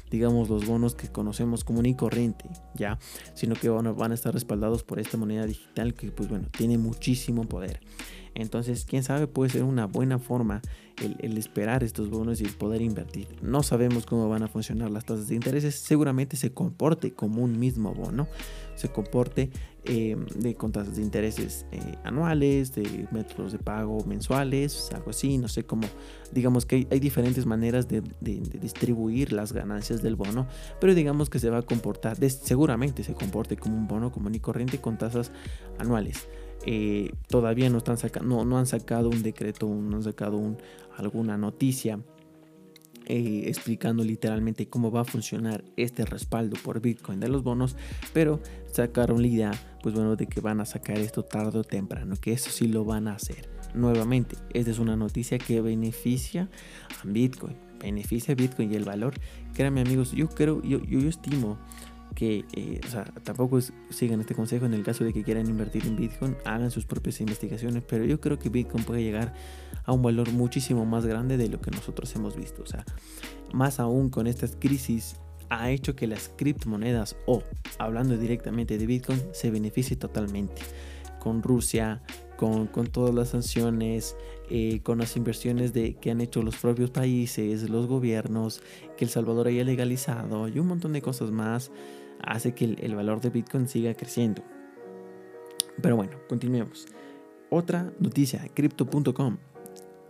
digamos, 0.10 0.48
los 0.48 0.66
bonos 0.66 0.96
que 0.96 1.10
conocemos 1.10 1.66
común 1.66 1.86
y 1.86 1.96
corriente, 1.96 2.46
ya, 2.76 3.00
sino 3.34 3.56
que 3.56 3.68
van 3.68 4.12
a 4.12 4.16
estar 4.16 4.34
respaldados 4.34 4.84
por 4.84 5.02
esta 5.02 5.18
moneda 5.18 5.46
digital 5.46 5.94
que, 5.94 6.10
pues 6.10 6.30
bueno, 6.30 6.48
tiene 6.58 6.78
muchísimo 6.78 7.44
poder. 7.44 7.82
Entonces, 8.40 8.86
quién 8.86 9.04
sabe, 9.04 9.28
puede 9.28 9.52
ser 9.52 9.64
una 9.64 9.86
buena 9.86 10.20
forma 10.20 10.62
el, 11.22 11.38
esperar 11.38 11.84
estos 11.84 12.10
bonos 12.10 12.42
y 12.42 12.46
poder 12.46 12.82
invertir. 12.82 13.28
No 13.42 13.64
sabemos 13.64 14.06
cómo 14.06 14.30
van 14.30 14.44
a 14.44 14.48
funcionar 14.48 14.92
las 14.92 15.06
tasas 15.06 15.28
de 15.28 15.36
intereses. 15.36 15.76
Seguramente 15.76 16.38
se 16.38 16.52
comporte 16.54 17.12
como 17.12 17.44
un 17.44 17.60
mismo 17.60 17.94
bono. 17.94 18.28
Se 18.76 18.90
comporte 18.90 19.50
eh, 19.84 20.16
con 20.58 20.72
tasas 20.72 20.96
de 20.96 21.02
intereses 21.02 21.66
eh, 21.72 21.96
anuales, 22.04 22.74
de 22.74 23.08
métodos 23.12 23.52
de 23.52 23.60
pago 23.60 24.04
mensuales, 24.06 24.90
algo 24.94 25.10
así. 25.10 25.38
No 25.38 25.48
sé 25.48 25.64
cómo. 25.64 25.88
Digamos 26.32 26.66
que 26.66 26.88
hay, 26.90 27.00
diferentes 27.00 27.46
maneras 27.46 27.88
de, 27.88 28.02
distribuir 28.22 29.34
las 29.34 29.54
ganancias 29.54 30.02
del 30.02 30.16
bono. 30.16 30.48
Pero 30.80 30.96
digamos 30.96 31.30
que 31.30 31.40
se 31.40 31.50
va 31.50 31.60
a 31.60 31.62
comportar, 31.64 32.18
seguramente 32.30 33.04
se 33.04 33.14
comporte 33.14 33.58
como 33.58 33.78
un 33.78 33.88
bono 33.88 34.12
común 34.12 34.36
y 34.36 34.40
corriente 34.40 34.80
con 34.80 34.98
tasas 34.98 35.32
anuales. 35.78 36.28
Eh, 36.66 37.14
todavía 37.28 37.70
no, 37.70 37.78
están 37.78 37.98
no, 38.24 38.44
no, 38.46 38.58
han 38.58 38.66
sacado 38.66 39.10
un 39.10 39.24
decreto, 39.24 39.68
no 39.68 39.98
han 39.98 40.04
sacado 40.04 40.38
un, 40.38 40.58
alguna 40.98 41.38
noticia 41.38 42.00
eh, 43.12 43.46
explicando 43.48 44.04
literalmente 44.04 44.68
cómo 44.68 44.92
va 44.92 45.02
a 45.02 45.04
funcionar 45.04 45.64
este 45.78 46.06
respaldo 46.06 46.58
por 46.64 46.80
Bitcoin 46.80 47.20
de 47.20 47.28
los 47.28 47.42
bonos, 47.42 47.76
pero 48.14 48.40
sacaron 48.72 49.24
la 49.24 49.28
idea, 49.28 49.52
pues 49.82 49.96
bueno, 49.96 50.16
de 50.16 50.28
que 50.28 50.42
van 50.42 50.62
a 50.62 50.66
sacar 50.66 51.00
esto 51.00 51.24
tarde 51.24 51.58
o 51.58 51.64
temprano, 51.64 52.16
que 52.22 52.34
eso 52.34 52.52
sí 52.52 52.68
lo 52.68 52.86
van 52.86 53.08
a 53.08 53.16
hacer. 53.16 53.50
Nuevamente, 53.74 54.36
esta 54.54 54.70
es 54.70 54.78
una 54.78 54.96
noticia 54.96 55.40
que 55.40 55.60
beneficia 55.60 56.50
a 57.04 57.08
Bitcoin, 57.08 57.56
beneficia 57.80 58.34
a 58.34 58.36
Bitcoin 58.36 58.72
y 58.72 58.76
el 58.76 58.86
valor. 58.86 59.16
Créanme 59.56 59.82
amigos, 59.82 60.12
yo 60.12 60.30
creo, 60.30 60.62
yo, 60.62 60.84
yo 60.84 61.00
estimo 61.10 61.58
que, 62.20 62.44
eh, 62.52 62.82
o 62.86 62.90
sea, 62.90 63.06
tampoco 63.24 63.62
sigan 63.90 64.20
este 64.20 64.36
consejo 64.36 64.66
en 64.66 64.74
el 64.74 64.84
caso 64.84 65.06
de 65.06 65.14
que 65.14 65.24
quieran 65.24 65.48
invertir 65.48 65.86
en 65.86 65.96
Bitcoin, 65.96 66.36
hagan 66.44 66.70
sus 66.70 66.84
propias 66.86 67.22
investigaciones, 67.22 67.82
pero 67.88 68.04
yo 68.04 68.20
creo 68.20 68.38
que 68.38 68.50
Bitcoin 68.50 68.84
puede 68.84 69.02
llegar 69.02 69.34
a 69.86 69.94
un 69.94 70.02
valor 70.02 70.30
muchísimo 70.34 70.86
más 70.86 71.06
grande 71.06 71.38
de 71.38 71.48
lo 71.48 71.62
que 71.62 71.72
nosotros 71.72 72.14
hemos 72.18 72.36
visto, 72.36 72.62
o 72.62 72.66
sea, 72.66 72.84
más 73.54 73.80
aún 73.80 74.10
con 74.10 74.28
estas 74.28 74.58
crisis 74.60 75.16
ha 75.50 75.72
hecho 75.72 75.96
que 75.96 76.08
las 76.08 76.30
criptomonedas 76.36 77.16
o 77.26 77.42
hablando 77.78 78.18
directamente 78.18 78.78
de 78.78 78.86
Bitcoin 78.86 79.22
se 79.32 79.50
beneficie 79.50 79.96
totalmente. 79.96 80.62
Con 81.22 81.42
Rusia, 81.42 82.02
con, 82.38 82.68
con, 82.68 82.88
todas 82.88 83.16
las 83.16 83.30
sanciones, 83.30 84.16
eh, 84.50 84.82
con 84.84 85.00
las 85.00 85.16
inversiones 85.16 85.74
de, 85.74 85.96
que 85.96 86.12
han 86.12 86.22
hecho 86.22 86.44
los 86.44 86.58
propios 86.58 86.92
países, 86.92 87.70
los 87.70 87.88
gobiernos, 87.88 88.62
que 88.98 89.06
El 89.06 89.10
Salvador 89.10 89.48
haya 89.48 89.64
legalizado 89.64 90.48
y 90.50 90.60
un 90.60 90.68
montón 90.68 90.94
de 90.94 91.02
cosas 91.02 91.32
más 91.32 91.72
hace 92.24 92.54
que 92.54 92.66
el, 92.66 92.96
valor 92.96 93.22
de 93.22 93.30
Bitcoin 93.30 93.68
siga 93.68 93.94
creciendo. 93.94 94.44
Pero 95.82 95.96
bueno, 95.96 96.18
continuemos. 96.28 96.88
Otra 97.50 97.92
noticia, 98.00 98.48
crypto.com. 98.54 99.38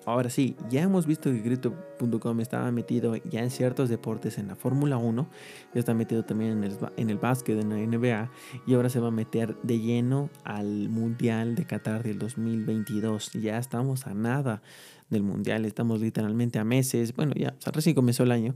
Ahora 0.09 0.31
sí, 0.31 0.55
ya 0.71 0.81
hemos 0.81 1.05
visto 1.05 1.29
que 1.29 1.43
Crypto.com 1.43 2.39
estaba 2.39 2.71
metido 2.71 3.15
ya 3.29 3.41
en 3.41 3.51
ciertos 3.51 3.89
deportes 3.89 4.39
en 4.39 4.47
la 4.47 4.55
Fórmula 4.55 4.97
1, 4.97 5.29
ya 5.73 5.79
está 5.79 5.93
metido 5.93 6.23
también 6.23 6.51
en 6.51 6.63
el, 6.63 6.77
en 6.97 7.11
el 7.11 7.19
básquet, 7.19 7.59
en 7.59 7.69
la 7.69 7.75
NBA, 7.75 8.31
y 8.65 8.73
ahora 8.73 8.89
se 8.89 8.99
va 8.99 9.09
a 9.09 9.11
meter 9.11 9.55
de 9.61 9.79
lleno 9.79 10.31
al 10.43 10.89
Mundial 10.89 11.53
de 11.53 11.65
Qatar 11.65 12.01
del 12.01 12.17
2022. 12.17 13.33
Ya 13.33 13.59
estamos 13.59 14.07
a 14.07 14.15
nada 14.15 14.63
del 15.11 15.21
Mundial, 15.21 15.65
estamos 15.65 16.01
literalmente 16.01 16.57
a 16.57 16.63
meses, 16.63 17.13
bueno, 17.13 17.33
ya 17.35 17.53
recién 17.71 17.93
comenzó 17.93 18.23
el 18.23 18.31
año, 18.31 18.55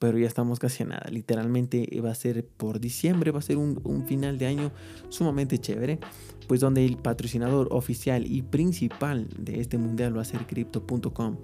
pero 0.00 0.18
ya 0.18 0.26
estamos 0.26 0.58
casi 0.58 0.82
a 0.82 0.86
nada. 0.86 1.06
Literalmente 1.10 1.86
va 2.00 2.10
a 2.10 2.14
ser 2.14 2.44
por 2.44 2.80
diciembre, 2.80 3.30
va 3.30 3.38
a 3.38 3.42
ser 3.42 3.58
un, 3.58 3.80
un 3.84 4.06
final 4.06 4.38
de 4.38 4.46
año 4.46 4.72
sumamente 5.10 5.58
chévere, 5.58 6.00
pues 6.48 6.60
donde 6.60 6.84
el 6.84 6.96
patrocinador 6.96 7.68
oficial 7.70 8.26
y 8.26 8.40
principal 8.40 9.28
de 9.38 9.60
este 9.60 9.76
mundial 9.76 10.16
va 10.16 10.22
a 10.22 10.24
ser 10.24 10.46
crypto.com. 10.46 11.36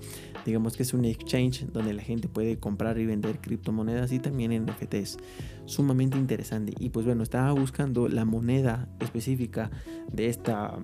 Digamos 0.47 0.75
que 0.77 0.85
es 0.85 0.95
un 0.95 1.05
exchange 1.05 1.67
donde 1.67 1.93
la 1.93 2.03
gente 2.03 2.29
puede 2.29 2.59
comprar 2.59 2.99
y 2.99 3.05
vender 3.05 3.41
criptomonedas 3.41 4.11
y 4.13 4.21
también 4.21 4.65
NFTs. 4.65 5.19
Sumamente 5.67 6.17
interesante. 6.17 6.73
Y 6.79 6.89
pues 6.89 7.05
bueno, 7.05 7.25
estaba 7.25 7.53
buscando 7.53 8.09
la 8.09 8.25
moneda 8.25 8.89
específica 9.01 9.71
de 10.11 10.29
esta, 10.29 10.79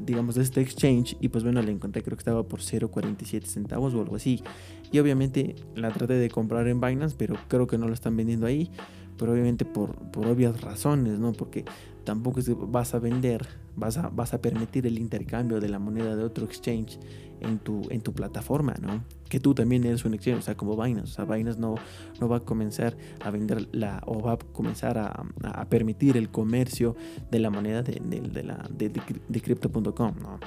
digamos, 0.00 0.36
de 0.36 0.42
este 0.42 0.60
exchange 0.62 1.16
y 1.20 1.28
pues 1.28 1.44
bueno, 1.44 1.60
la 1.60 1.70
encontré, 1.70 2.02
creo 2.02 2.16
que 2.16 2.22
estaba 2.22 2.48
por 2.48 2.60
0.47 2.60 3.44
centavos 3.44 3.92
o 3.92 4.00
algo 4.00 4.16
así. 4.16 4.42
Y 4.92 4.98
obviamente 4.98 5.56
la 5.74 5.90
traté 5.90 6.14
de 6.14 6.28
comprar 6.30 6.66
en 6.68 6.80
Binance, 6.80 7.14
pero 7.16 7.36
creo 7.48 7.66
que 7.66 7.78
no 7.78 7.86
lo 7.86 7.94
están 7.94 8.16
vendiendo 8.16 8.46
ahí. 8.46 8.70
Pero 9.16 9.32
obviamente 9.32 9.64
por, 9.64 9.94
por 10.10 10.26
obvias 10.26 10.60
razones, 10.62 11.18
¿no? 11.18 11.32
Porque 11.32 11.64
tampoco 12.04 12.40
es 12.40 12.46
que 12.46 12.54
vas 12.54 12.94
a 12.94 12.98
vender, 12.98 13.46
vas 13.76 13.98
a, 13.98 14.08
vas 14.08 14.32
a 14.32 14.40
permitir 14.40 14.86
el 14.86 14.98
intercambio 14.98 15.60
de 15.60 15.68
la 15.68 15.78
moneda 15.78 16.16
de 16.16 16.24
otro 16.24 16.46
exchange 16.46 16.98
en 17.40 17.58
tu, 17.58 17.82
en 17.90 18.00
tu 18.00 18.12
plataforma, 18.12 18.74
¿no? 18.80 19.04
Que 19.28 19.38
tú 19.38 19.54
también 19.54 19.84
eres 19.84 20.04
un 20.04 20.14
exchange, 20.14 20.38
o 20.38 20.42
sea, 20.42 20.56
como 20.56 20.74
Binance. 20.74 21.12
O 21.12 21.14
sea, 21.14 21.24
Binance 21.24 21.60
no, 21.60 21.74
no 22.18 22.28
va 22.28 22.38
a 22.38 22.40
comenzar 22.40 22.96
a 23.22 23.30
vender 23.30 23.68
la, 23.72 24.02
o 24.06 24.20
va 24.22 24.32
a 24.32 24.38
comenzar 24.38 24.96
a, 24.96 25.22
a 25.42 25.68
permitir 25.68 26.16
el 26.16 26.30
comercio 26.30 26.96
de 27.30 27.38
la 27.40 27.50
moneda 27.50 27.82
de, 27.82 28.00
de, 28.02 28.20
de 28.22 28.42
la, 28.42 28.66
de, 28.70 28.88
de 28.88 29.40
crypto.com, 29.40 30.14
¿no? 30.20 30.40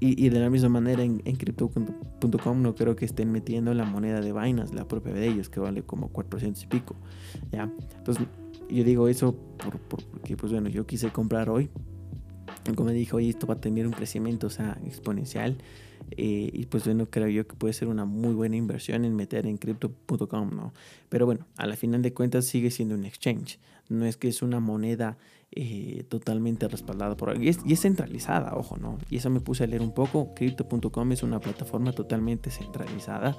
Y, 0.00 0.28
de 0.28 0.38
la 0.38 0.48
misma 0.48 0.68
manera 0.68 1.02
en, 1.02 1.22
en 1.24 1.34
crypto.com 1.34 2.62
no 2.62 2.74
creo 2.76 2.94
que 2.94 3.04
estén 3.04 3.32
metiendo 3.32 3.74
la 3.74 3.84
moneda 3.84 4.20
de 4.20 4.32
Binance, 4.32 4.72
la 4.72 4.86
propia 4.86 5.12
de 5.12 5.26
ellos, 5.26 5.48
que 5.48 5.58
vale 5.58 5.82
como 5.82 6.08
400 6.08 6.62
y 6.62 6.66
pico. 6.68 6.94
¿ya? 7.50 7.68
Entonces 7.96 8.26
yo 8.70 8.84
digo 8.84 9.08
eso 9.08 9.34
por, 9.34 9.80
porque 9.80 10.36
pues 10.36 10.52
bueno, 10.52 10.68
yo 10.68 10.86
quise 10.86 11.10
comprar 11.10 11.50
hoy. 11.50 11.68
Como 12.76 12.90
dije, 12.90 13.16
hoy 13.16 13.30
esto 13.30 13.46
va 13.46 13.54
a 13.54 13.60
tener 13.60 13.86
un 13.86 13.92
crecimiento 13.92 14.46
o 14.46 14.50
sea, 14.50 14.78
exponencial. 14.84 15.56
Eh, 16.12 16.50
y 16.52 16.66
pues 16.66 16.84
bueno, 16.84 17.06
creo 17.10 17.28
yo 17.28 17.46
que 17.46 17.54
puede 17.54 17.74
ser 17.74 17.88
una 17.88 18.04
muy 18.04 18.34
buena 18.34 18.56
inversión 18.56 19.04
en 19.04 19.14
meter 19.16 19.46
en 19.46 19.56
crypto.com, 19.56 20.50
¿no? 20.54 20.72
Pero 21.08 21.26
bueno, 21.26 21.46
a 21.56 21.66
la 21.66 21.76
final 21.76 22.02
de 22.02 22.12
cuentas 22.12 22.44
sigue 22.44 22.70
siendo 22.70 22.94
un 22.94 23.04
exchange. 23.04 23.58
No 23.88 24.04
es 24.04 24.16
que 24.16 24.28
es 24.28 24.42
una 24.42 24.60
moneda 24.60 25.16
eh, 25.50 26.04
totalmente 26.08 26.68
respaldada 26.68 27.16
por 27.16 27.42
y 27.42 27.48
es, 27.48 27.60
y 27.64 27.72
es 27.72 27.80
centralizada, 27.80 28.54
ojo, 28.54 28.76
¿no? 28.76 28.98
Y 29.08 29.16
eso 29.16 29.30
me 29.30 29.40
puse 29.40 29.64
a 29.64 29.66
leer 29.66 29.82
un 29.82 29.92
poco. 29.92 30.34
Crypto.com 30.34 31.12
es 31.12 31.22
una 31.22 31.40
plataforma 31.40 31.92
totalmente 31.92 32.50
centralizada. 32.50 33.36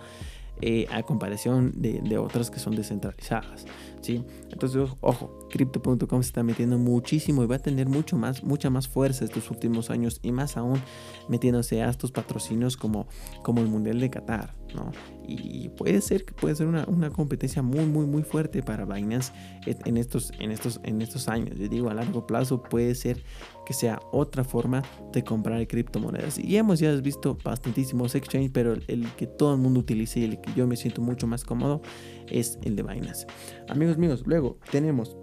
Eh, 0.62 0.88
a 0.92 1.04
comparación 1.04 1.72
de, 1.76 2.02
de, 2.02 2.18
otras 2.18 2.52
que 2.52 2.60
son 2.60 2.76
descentralizadas. 2.76 3.66
¿sí? 4.02 4.26
Entonces, 4.52 4.90
ojo, 5.00 5.48
crypto.com 5.50 6.22
se 6.22 6.28
está 6.28 6.44
metiendo 6.44 6.78
muchísimo 6.78 7.44
y 7.44 7.48
va 7.48 7.56
a 7.56 7.60
tener 7.60 7.88
mucho 7.88 8.18
más, 8.18 8.44
mucha 8.44 8.70
más 8.70 8.88
fuerza 8.88 9.24
estos 9.24 9.50
últimos 9.52 9.90
años 9.90 10.20
y 10.22 10.34
más 10.34 10.58
aún 10.58 10.82
metiéndose 11.30 11.82
a 11.82 11.90
estos 11.90 12.12
patrocinios 12.12 12.76
como, 12.76 13.08
como 13.42 13.62
el 13.62 13.68
Mundial 13.68 14.02
de 14.02 14.10
Qatar. 14.10 14.54
¿no? 14.76 14.92
Y 15.26 15.70
puede 15.70 16.02
ser 16.02 16.26
que 16.26 16.34
puede 16.34 16.56
ser 16.56 16.68
una, 16.68 16.86
una, 16.88 17.10
competencia 17.10 17.62
muy, 17.62 17.86
muy, 17.86 18.06
muy 18.06 18.24
fuerte 18.24 18.62
para 18.62 18.86
Binance 18.86 19.32
en 19.66 19.98
estos, 19.98 20.32
en, 20.40 20.52
estos, 20.52 20.82
en 20.84 21.02
estos 21.02 21.30
años. 21.30 21.58
Yo 21.58 21.68
digo, 21.68 21.90
a 21.90 21.94
largo 21.94 22.28
plazo 22.28 22.62
puede 22.62 22.96
ser 22.96 23.24
que 23.70 23.76
sea 23.76 24.02
otra 24.12 24.44
forma 24.44 24.82
de 25.14 25.24
comprar 25.24 25.68
criptomonedas. 25.68 26.40
Y 26.40 26.58
hemos 26.58 26.80
ya 26.80 26.92
visto 26.96 27.38
bastantísimos 27.44 28.16
exchanges, 28.16 28.50
pero 28.52 28.74
el, 28.74 29.08
que 29.16 29.28
todo 29.28 29.54
el 29.54 29.60
mundo 29.60 29.80
utilice 29.80 30.22
y 30.22 30.24
el 30.24 30.42
que 30.42 30.52
yo 30.56 30.66
me 30.66 30.76
siento 30.76 31.04
mucho 31.04 31.28
más 31.28 31.44
cómodo 31.44 31.84
es 32.28 32.58
el 32.64 32.76
de 32.76 32.82
Binance. 32.82 33.28
Amigos 33.68 34.00
míos, 34.00 34.24
luego 34.26 34.58
tenemos 34.72 35.16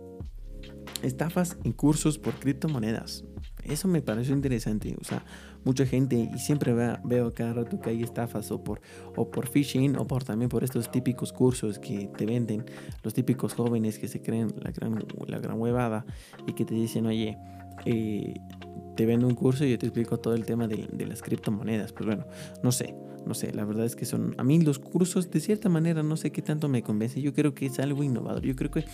estafas 1.03 1.59
en 1.65 1.73
cursos 1.73 2.21
por 2.21 2.35
criptomonedas. 2.35 3.25
Eso 3.65 3.89
me 3.89 4.01
pareció 4.01 4.33
interesante. 4.33 4.95
O 5.01 5.03
sea, 5.03 5.25
mucha 5.65 5.85
gente 5.85 6.31
y 6.33 6.39
siempre 6.39 6.73
veo, 7.03 7.35
cada 7.35 7.53
rato 7.53 7.81
que 7.81 7.91
hay 7.91 8.05
estafas 8.05 8.53
o 8.53 8.63
por, 8.63 8.81
o 9.17 9.29
por 9.29 9.49
phishing 9.49 9.97
o 9.97 10.07
por 10.07 10.23
también 10.23 10.49
por 10.49 10.63
estos 10.63 10.89
típicos 10.89 11.33
cursos 11.33 11.81
que 11.81 12.09
te 12.17 12.27
venden 12.27 12.65
los 13.03 13.13
típicos 13.13 13.55
jóvenes 13.55 13.99
que 13.99 14.07
se 14.07 14.23
creen 14.23 14.55
la 14.63 14.71
gran, 14.71 15.05
la 15.27 15.41
gran 15.41 15.61
huevada 15.61 16.07
y 16.47 16.53
que 16.53 16.65
te 16.65 16.77
dicen, 16.77 17.07
oye, 17.07 17.37
eh, 17.85 18.35
te 18.97 19.07
vendo 19.07 19.27
un 19.27 19.35
curso 19.35 19.65
y 19.65 19.71
yo 19.71 19.79
te 19.79 19.87
explico 19.87 20.19
todo 20.19 20.35
el 20.35 20.45
tema 20.45 20.67
de, 20.67 20.89
de 20.91 21.07
las 21.07 21.23
criptomonedas. 21.23 21.93
Pues 21.93 22.07
bueno, 22.07 22.27
no 22.63 22.73
sé, 22.73 22.95
no 23.27 23.35
sé, 23.35 23.53
la 23.53 23.65
verdad 23.65 23.85
es 23.85 23.97
que 23.97 24.05
son, 24.05 24.35
a 24.39 24.45
mí 24.45 24.61
los 24.61 24.79
cursos 24.79 25.31
de 25.31 25.41
cierta 25.41 25.69
manera 25.69 26.03
no 26.03 26.17
sé 26.17 26.31
qué 26.31 26.43
tanto 26.43 26.69
me 26.69 26.83
convence, 26.83 27.21
yo 27.21 27.35
creo 27.35 27.55
que 27.55 27.67
es 27.67 27.79
algo 27.81 28.05
innovador, 28.05 28.43
yo 28.43 28.55
creo 28.55 28.71
que, 28.71 28.85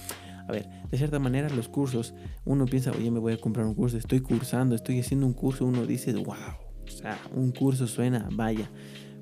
a 0.49 0.51
ver, 0.51 0.69
de 0.91 0.99
cierta 0.99 1.19
manera 1.19 1.51
los 1.51 1.69
cursos, 1.69 2.15
uno 2.45 2.65
piensa, 2.65 2.93
oye, 2.93 3.11
me 3.11 3.19
voy 3.19 3.35
a 3.35 3.37
comprar 3.37 3.67
un 3.67 3.75
curso, 3.75 3.99
estoy 3.99 4.21
cursando, 4.21 4.75
estoy 4.75 4.99
haciendo 4.99 5.27
un 5.27 5.35
curso, 5.35 5.67
uno 5.67 5.87
dice, 5.87 6.13
wow, 6.15 6.35
o 6.35 6.91
sea, 6.91 7.19
un 7.35 7.53
curso 7.53 7.87
suena, 7.87 8.29
vaya, 8.33 8.71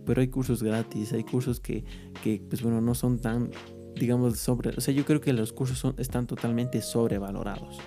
pero 0.07 0.21
hay 0.21 0.29
cursos 0.29 0.63
gratis, 0.63 1.13
hay 1.13 1.25
cursos 1.25 1.59
que, 1.61 1.85
que 2.23 2.43
pues 2.49 2.63
bueno, 2.63 2.81
no 2.81 2.95
son 2.95 3.19
tan, 3.19 3.51
digamos, 3.97 4.39
sobre, 4.39 4.71
o 4.71 4.81
sea, 4.81 4.95
yo 4.95 5.05
creo 5.05 5.21
que 5.21 5.33
los 5.33 5.53
cursos 5.53 5.79
son, 5.79 5.95
están 5.99 6.29
totalmente 6.29 6.81
sobrevalorados 6.81 7.79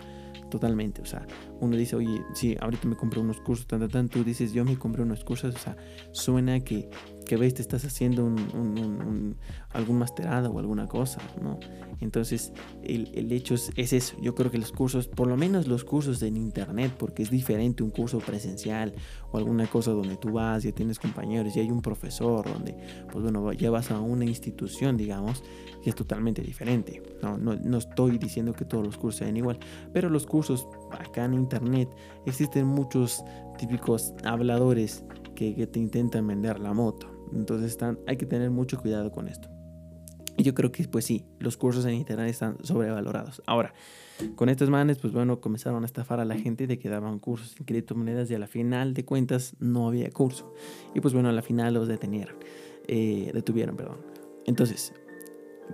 totalmente. 0.54 1.02
O 1.02 1.06
sea, 1.06 1.26
uno 1.62 1.76
dice, 1.76 1.96
oye, 1.96 2.22
sí, 2.36 2.56
ahorita 2.62 2.88
me 2.88 2.96
compré 2.96 3.20
unos 3.20 3.42
cursos, 3.42 3.66
tan, 3.66 3.80
tan, 3.80 3.90
tan. 3.90 4.08
Tú 4.08 4.24
dices, 4.24 4.54
yo 4.54 4.64
me 4.64 4.78
compré 4.78 5.02
unos 5.02 5.24
cursos. 5.24 5.56
O 5.56 5.58
sea, 5.58 5.76
suena 6.12 6.60
que 6.60 6.92
que 7.24 7.38
ves 7.38 7.54
te 7.54 7.62
estás 7.62 7.86
haciendo 7.86 8.26
un, 8.26 9.36
algún 9.72 9.98
masterado 9.98 10.52
o 10.52 10.60
alguna 10.60 10.88
cosa, 10.88 11.22
¿no? 11.42 11.60
Entonces, 12.04 12.52
el, 12.84 13.32
hecho 13.32 13.56
es, 13.56 13.72
eso. 13.76 14.16
Yo 14.22 14.36
creo 14.36 14.52
que 14.52 14.58
los 14.58 14.72
cursos, 14.72 15.08
por 15.08 15.28
lo 15.28 15.38
menos 15.38 15.68
los 15.68 15.86
cursos 15.86 16.22
en 16.22 16.36
internet, 16.36 16.94
porque 16.98 17.24
es 17.24 17.30
diferente 17.30 17.82
un 17.82 17.92
curso 17.92 18.20
presencial 18.20 18.94
o 19.32 19.38
alguna 19.38 19.68
cosa 19.68 19.92
donde 19.92 20.18
tú 20.18 20.34
vas, 20.34 20.64
ya 20.64 20.72
tienes 20.74 21.00
compañeros, 21.00 21.56
y 21.56 21.62
hay 21.62 21.72
un 21.72 21.82
profesor, 21.82 22.46
donde, 22.46 22.76
pues 23.12 23.24
bueno, 23.24 23.54
ya 23.54 23.72
vas 23.72 23.90
a 23.92 24.00
una 24.00 24.26
institución, 24.26 24.98
digamos, 24.98 25.44
y 25.84 25.90
es 25.90 25.96
totalmente 25.96 26.42
diferente. 26.42 27.02
No, 27.22 27.38
no, 27.38 27.56
no 27.56 27.78
estoy 27.78 28.18
diciendo 28.18 28.54
que 28.54 28.66
todos 28.66 28.86
los 28.86 28.98
cursos 28.98 29.20
sean 29.20 29.38
igual, 29.38 29.58
pero 29.94 30.10
los 30.10 30.26
cursos 30.26 30.68
acá 30.92 31.26
en 31.26 31.34
internet 31.36 31.90
existen 32.26 32.68
muchos 32.68 33.24
típicos 33.58 34.14
habladores 34.26 35.04
que, 35.36 35.56
que 35.56 35.68
te 35.68 35.80
intentan 35.80 36.28
vender 36.28 36.60
la 36.60 36.74
moto. 36.74 37.13
Entonces 37.36 37.72
están, 37.72 38.00
hay 38.08 38.18
que 38.18 38.26
tener 38.26 38.50
mucho 38.50 38.80
cuidado 38.80 39.12
con 39.12 39.28
esto. 39.28 39.50
Y 40.38 40.44
yo 40.44 40.54
creo 40.54 40.72
que 40.72 40.88
pues 40.88 41.06
sí, 41.06 41.26
los 41.40 41.58
cursos 41.58 41.86
en 41.86 41.94
internet 41.94 42.30
están 42.30 42.58
sobrevalorados. 42.64 43.42
Ahora, 43.46 43.74
con 44.36 44.50
estos 44.50 44.70
manes, 44.70 44.98
pues 44.98 45.14
bueno, 45.14 45.40
comenzaron 45.40 45.84
a 45.84 45.86
estafar 45.86 46.20
a 46.20 46.26
la 46.26 46.36
gente 46.38 46.66
de 46.66 46.80
que 46.80 46.90
daban 46.90 47.20
cursos 47.20 47.56
en 47.60 47.66
criptomonedas 47.66 48.30
y 48.32 48.36
a 48.36 48.40
la 48.40 48.48
final 48.48 48.94
de 48.94 49.06
cuentas 49.06 49.56
no 49.60 49.88
había 49.88 50.10
curso. 50.10 50.54
Y 50.96 51.02
pues 51.02 51.14
bueno, 51.14 51.30
a 51.30 51.32
la 51.34 51.42
final 51.42 51.74
los 51.76 51.88
detenieron, 51.88 52.36
eh, 52.88 53.32
detuvieron, 53.34 53.76
perdón. 53.76 53.98
Entonces, 54.46 54.94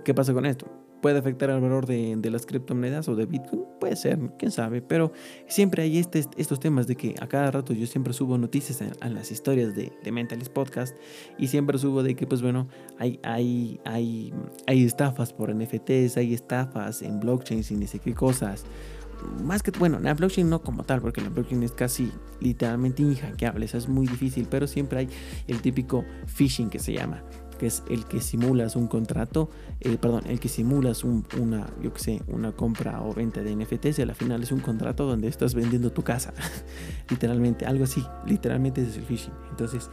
¿qué 0.04 0.14
pasa 0.14 0.34
con 0.34 0.46
esto? 0.46 0.79
¿Puede 1.00 1.18
afectar 1.18 1.50
al 1.50 1.60
valor 1.60 1.86
de, 1.86 2.14
de, 2.16 2.30
las 2.30 2.44
criptomonedas 2.44 3.08
o 3.08 3.14
de 3.16 3.24
Bitcoin? 3.24 3.64
Puede 3.80 3.96
ser, 3.96 4.18
quién 4.38 4.50
sabe, 4.50 4.82
pero 4.82 5.12
siempre 5.48 5.82
hay 5.82 5.98
este, 5.98 6.24
estos 6.36 6.60
temas 6.60 6.86
de 6.86 6.96
que 6.96 7.14
a 7.20 7.26
cada 7.26 7.50
rato 7.50 7.72
yo 7.72 7.86
siempre 7.86 8.12
subo 8.12 8.36
noticias 8.36 8.82
a, 9.00 9.08
las 9.08 9.30
historias 9.30 9.74
de, 9.74 9.92
de 10.02 10.12
Mentalist 10.12 10.52
Podcast 10.52 10.94
y 11.38 11.48
siempre 11.48 11.78
subo 11.78 12.02
de 12.02 12.14
que, 12.14 12.26
pues 12.26 12.42
bueno, 12.42 12.68
hay, 12.98 13.18
hay, 13.22 13.80
hay, 13.84 14.34
hay 14.66 14.84
estafas 14.84 15.32
por 15.32 15.54
NFTs, 15.54 16.18
hay 16.18 16.34
estafas 16.34 17.00
en 17.00 17.18
blockchain 17.18 17.64
y 17.70 17.74
ni 17.74 17.86
sé 17.86 17.98
qué 17.98 18.14
cosas. 18.14 18.64
Más 19.42 19.62
que, 19.62 19.70
bueno, 19.72 19.98
la 20.00 20.14
blockchain 20.14 20.48
no 20.48 20.62
como 20.62 20.84
tal, 20.84 21.00
porque 21.00 21.20
la 21.22 21.30
blockchain 21.30 21.62
es 21.62 21.72
casi 21.72 22.10
literalmente 22.40 23.02
inhackeable, 23.02 23.66
es 23.66 23.88
muy 23.88 24.06
difícil, 24.06 24.46
pero 24.50 24.66
siempre 24.66 25.00
hay 25.00 25.08
el 25.46 25.60
típico 25.62 26.04
phishing 26.26 26.68
que 26.68 26.78
se 26.78 26.92
llama 26.92 27.22
que 27.60 27.66
es 27.66 27.82
el 27.90 28.06
que 28.06 28.22
simulas 28.22 28.74
un 28.74 28.86
contrato, 28.86 29.50
eh, 29.80 29.98
perdón, 30.00 30.22
el 30.26 30.40
que 30.40 30.48
simulas 30.48 31.04
una, 31.04 31.66
yo 31.82 31.92
que 31.92 32.00
sé, 32.00 32.22
una 32.26 32.52
compra 32.52 33.02
o 33.02 33.12
venta 33.12 33.42
de 33.42 33.54
NFTs 33.54 33.98
y 33.98 34.02
al 34.02 34.14
final 34.14 34.42
es 34.42 34.50
un 34.50 34.60
contrato 34.60 35.04
donde 35.04 35.28
estás 35.28 35.54
vendiendo 35.54 35.92
tu 35.92 36.02
casa, 36.02 36.32
literalmente, 37.10 37.66
algo 37.66 37.84
así, 37.84 38.02
literalmente 38.24 38.80
es 38.80 38.96
el 38.96 39.02
phishing. 39.02 39.34
Entonces, 39.50 39.90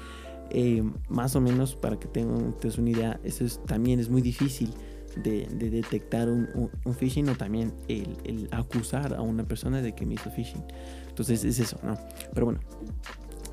eh, 0.50 0.82
más 1.10 1.36
o 1.36 1.42
menos 1.42 1.76
para 1.76 2.00
que 2.00 2.08
tengan 2.08 2.56
una 2.78 2.90
idea, 2.90 3.20
eso 3.26 3.46
también 3.66 4.00
es 4.00 4.08
muy 4.08 4.22
difícil 4.22 4.74
de, 5.22 5.46
detectar 5.50 6.30
un, 6.30 6.70
phishing 6.98 7.28
o 7.28 7.36
también 7.36 7.74
el, 7.90 8.16
el, 8.24 8.48
acusar 8.52 9.14
a 9.14 9.22
una 9.22 9.46
persona 9.46 9.82
de 9.82 9.94
que 9.94 10.06
me 10.06 10.14
hizo 10.14 10.32
phishing. 10.32 10.64
Entonces 11.10 11.44
es 11.44 11.60
eso, 11.60 11.78
¿no? 11.84 11.98
Pero 12.34 12.46
bueno, 12.46 12.62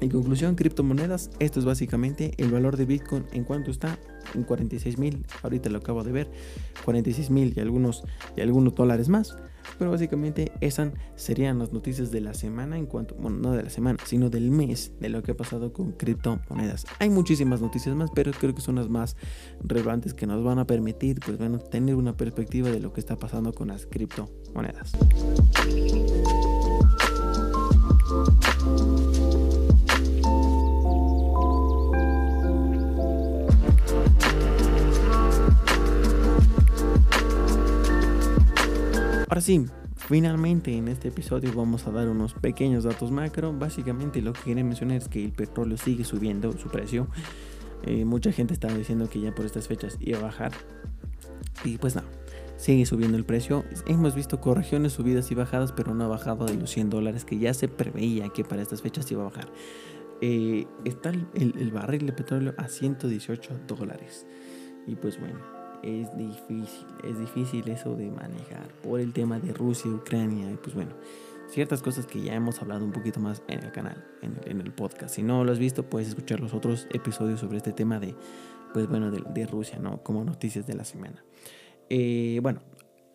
en 0.01 0.11
conclusión, 0.11 0.55
criptomonedas, 0.55 1.31
esto 1.39 1.61
es 1.61 1.65
básicamente 1.65 2.33
el 2.37 2.51
valor 2.51 2.77
de 2.77 2.85
Bitcoin 2.85 3.25
en 3.33 3.45
cuanto 3.45 3.71
está 3.71 3.99
en 4.35 4.43
46 4.43 4.99
mil, 4.99 5.27
ahorita 5.43 5.71
lo 5.71 5.79
acabo 5.79 6.03
de 6.05 6.13
ver, 6.13 6.31
46 6.85 7.31
mil 7.31 7.53
y 7.57 7.61
algunos, 7.61 8.05
y 8.37 8.41
algunos 8.41 8.75
dólares 8.75 9.09
más. 9.09 9.37
Pero 9.79 9.91
básicamente 9.91 10.53
esas 10.61 10.93
serían 11.17 11.59
las 11.59 11.73
noticias 11.73 12.11
de 12.11 12.21
la 12.21 12.35
semana 12.35 12.77
en 12.77 12.87
cuanto, 12.87 13.15
bueno, 13.15 13.39
no 13.39 13.53
de 13.53 13.63
la 13.63 13.71
semana, 13.71 13.99
sino 14.05 14.31
del 14.31 14.51
mes 14.51 14.93
de 15.01 15.09
lo 15.09 15.23
que 15.23 15.33
ha 15.33 15.37
pasado 15.37 15.73
con 15.73 15.93
criptomonedas. 15.93 16.87
Hay 16.99 17.11
muchísimas 17.11 17.61
noticias 17.61 17.95
más, 17.97 18.11
pero 18.15 18.33
creo 18.33 18.55
que 18.55 18.61
son 18.61 18.77
las 18.77 18.89
más 18.89 19.17
relevantes 19.63 20.15
que 20.15 20.27
nos 20.27 20.45
van 20.45 20.59
a 20.59 20.67
permitir, 20.67 21.19
pues 21.25 21.39
bueno, 21.39 21.59
tener 21.59 21.95
una 21.95 22.17
perspectiva 22.17 22.71
de 22.71 22.81
lo 22.81 22.93
que 22.93 23.01
está 23.01 23.17
pasando 23.17 23.53
con 23.53 23.69
las 23.69 23.87
criptomonedas. 23.87 24.93
Ahora 39.35 39.43
sí, 39.43 39.67
finalmente 39.97 40.73
en 40.77 40.87
este 40.87 41.09
episodio 41.09 41.53
vamos 41.53 41.89
a 41.89 41.91
dar 41.91 42.09
unos 42.09 42.35
pequeños 42.35 42.85
datos 42.85 43.11
macro. 43.11 43.53
Básicamente 43.53 44.23
lo 44.23 44.33
que 44.33 44.43
quería 44.43 44.63
mencionar 44.63 44.99
es 44.99 45.09
que 45.09 45.25
el 45.25 45.33
petróleo 45.33 45.77
sigue 45.77 46.05
subiendo 46.05 46.57
su 46.57 46.69
precio. 46.69 47.09
Eh, 47.83 48.05
mucha 48.05 48.31
gente 48.31 48.55
estaba 48.55 48.75
diciendo 48.75 49.11
que 49.11 49.19
ya 49.19 49.35
por 49.35 49.45
estas 49.45 49.67
fechas 49.67 49.97
iba 49.99 50.21
a 50.21 50.23
bajar. 50.23 50.53
Y 51.65 51.79
pues 51.79 51.97
no, 51.97 52.03
sigue 52.57 52.87
subiendo 52.87 53.19
el 53.19 53.25
precio. 53.25 53.65
Hemos 53.89 54.15
visto 54.15 54.41
correcciones, 54.41 54.93
subidas 54.93 55.29
y 55.33 55.35
bajadas, 55.35 55.73
pero 55.73 55.95
no 55.95 56.05
ha 56.05 56.07
bajado 56.07 56.47
de 56.47 56.55
los 56.55 56.71
100 56.71 56.91
dólares 56.91 57.25
que 57.25 57.37
ya 57.37 57.53
se 57.55 57.67
preveía 57.67 58.29
que 58.29 58.45
para 58.45 58.63
estas 58.63 58.83
fechas 58.83 59.11
iba 59.11 59.23
a 59.23 59.31
bajar. 59.31 59.49
Eh, 60.21 60.69
está 60.85 61.11
el 61.11 61.71
barril 61.73 62.07
de 62.07 62.13
petróleo 62.13 62.55
a 62.57 62.69
118 62.69 63.63
dólares. 63.67 64.29
Y 64.87 64.95
pues 64.95 65.19
bueno, 65.19 65.41
es 65.85 66.17
difícil, 66.17 66.87
es 67.03 67.19
difícil 67.19 67.69
eso 67.69 67.95
de 67.95 68.11
manejar 68.11 68.69
por 68.83 69.01
el 69.01 69.13
tema 69.13 69.39
de 69.39 69.53
Rusia, 69.53 69.91
Ucrania 69.91 70.51
y 70.51 70.57
pues 70.57 70.75
bueno, 70.75 70.93
ciertas 71.49 71.83
cosas 71.83 72.07
que 72.07 72.21
ya 72.23 72.35
hemos 72.35 72.61
hablado 72.63 72.85
un 72.85 72.93
poquito 72.93 73.21
más 73.21 73.43
en 73.49 73.63
el 73.63 73.73
canal, 73.73 74.05
en 74.23 74.61
el, 74.61 74.73
podcast. 74.73 75.15
Si 75.15 75.23
no 75.23 75.45
lo 75.45 75.53
has 75.53 75.59
visto, 75.59 75.89
puedes 75.89 76.09
escuchar 76.09 76.41
los 76.41 76.55
otros 76.55 76.87
episodios 76.93 77.41
sobre 77.41 77.59
este 77.59 77.73
tema 77.73 78.01
de, 78.01 78.15
pues 78.73 78.89
bueno, 78.89 79.11
de, 79.11 79.47
Rusia, 79.47 79.79
¿no? 79.79 80.03
Como 80.03 80.25
noticias 80.25 80.67
de 80.67 80.75
la 80.75 80.85
semana. 80.85 81.23
Eh, 81.91 82.41
bueno, 82.43 82.61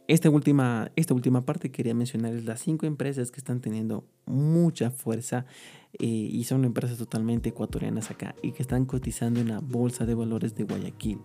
esta 0.07 0.29
última, 0.29 0.91
esta 0.95 1.13
última 1.13 1.45
parte 1.45 1.71
quería 1.71 1.93
mencionar 1.93 2.33
es 2.33 2.45
las 2.45 2.61
cinco 2.61 2.85
empresas 2.85 3.31
que 3.31 3.39
están 3.39 3.61
teniendo 3.61 4.05
mucha 4.25 4.91
fuerza 4.91 5.45
eh, 5.93 6.05
y 6.05 6.43
son 6.45 6.65
empresas 6.65 6.97
totalmente 6.97 7.49
ecuatorianas 7.49 8.09
acá 8.11 8.35
y 8.41 8.51
que 8.51 8.61
están 8.61 8.85
cotizando 8.85 9.39
en 9.39 9.49
la 9.49 9.59
bolsa 9.59 10.05
de 10.05 10.13
valores 10.13 10.55
de 10.55 10.63
Guayaquil. 10.63 11.19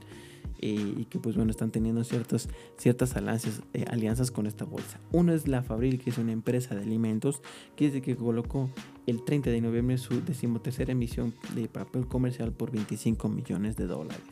Y 0.60 1.04
que 1.06 1.18
pues 1.18 1.36
bueno 1.36 1.50
están 1.50 1.70
teniendo 1.70 2.04
ciertas, 2.04 2.48
ciertas 2.78 3.16
alianzas, 3.16 3.60
eh, 3.74 3.84
alianzas 3.90 4.30
con 4.30 4.46
esta 4.46 4.64
bolsa. 4.64 4.98
Uno 5.12 5.34
es 5.34 5.46
la 5.46 5.62
Fabril, 5.62 6.00
que 6.00 6.10
es 6.10 6.18
una 6.18 6.32
empresa 6.32 6.74
de 6.74 6.82
alimentos, 6.82 7.42
que 7.76 7.86
dice 7.86 8.00
que 8.00 8.16
colocó 8.16 8.70
el 9.06 9.24
30 9.24 9.50
de 9.50 9.60
noviembre 9.60 9.98
su 9.98 10.24
decimotercera 10.24 10.92
emisión 10.92 11.34
de 11.54 11.68
papel 11.68 12.06
comercial 12.06 12.52
por 12.52 12.70
25 12.70 13.28
millones 13.28 13.76
de 13.76 13.86
dólares. 13.86 14.22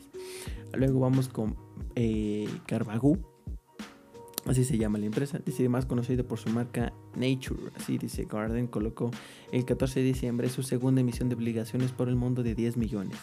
Luego 0.73 0.99
vamos 0.99 1.27
con 1.27 1.55
eh, 1.95 2.47
Carbagú, 2.65 3.19
así 4.45 4.63
se 4.63 4.77
llama 4.77 4.97
la 4.97 5.05
empresa, 5.05 5.39
dice 5.45 5.67
más 5.69 5.85
conocida 5.85 6.23
por 6.23 6.39
su 6.39 6.49
marca 6.49 6.93
Nature, 7.15 7.71
así 7.75 7.97
dice 7.97 8.25
Garden, 8.25 8.67
colocó 8.67 9.11
el 9.51 9.65
14 9.65 9.99
de 9.99 10.05
diciembre 10.07 10.49
su 10.49 10.63
segunda 10.63 11.01
emisión 11.01 11.29
de 11.29 11.35
obligaciones 11.35 11.91
por 11.91 12.09
el 12.09 12.15
mundo 12.15 12.43
de 12.43 12.55
10 12.55 12.77
millones. 12.77 13.17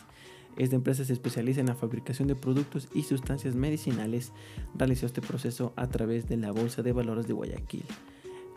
Esta 0.56 0.76
empresa 0.76 1.04
se 1.04 1.12
especializa 1.12 1.60
en 1.60 1.66
la 1.66 1.74
fabricación 1.74 2.28
de 2.28 2.34
productos 2.34 2.88
y 2.94 3.02
sustancias 3.02 3.54
medicinales. 3.54 4.32
Realizó 4.74 5.06
este 5.06 5.20
proceso 5.20 5.72
a 5.76 5.88
través 5.88 6.28
de 6.28 6.36
la 6.36 6.52
Bolsa 6.52 6.82
de 6.82 6.92
Valores 6.92 7.26
de 7.26 7.32
Guayaquil. 7.32 7.84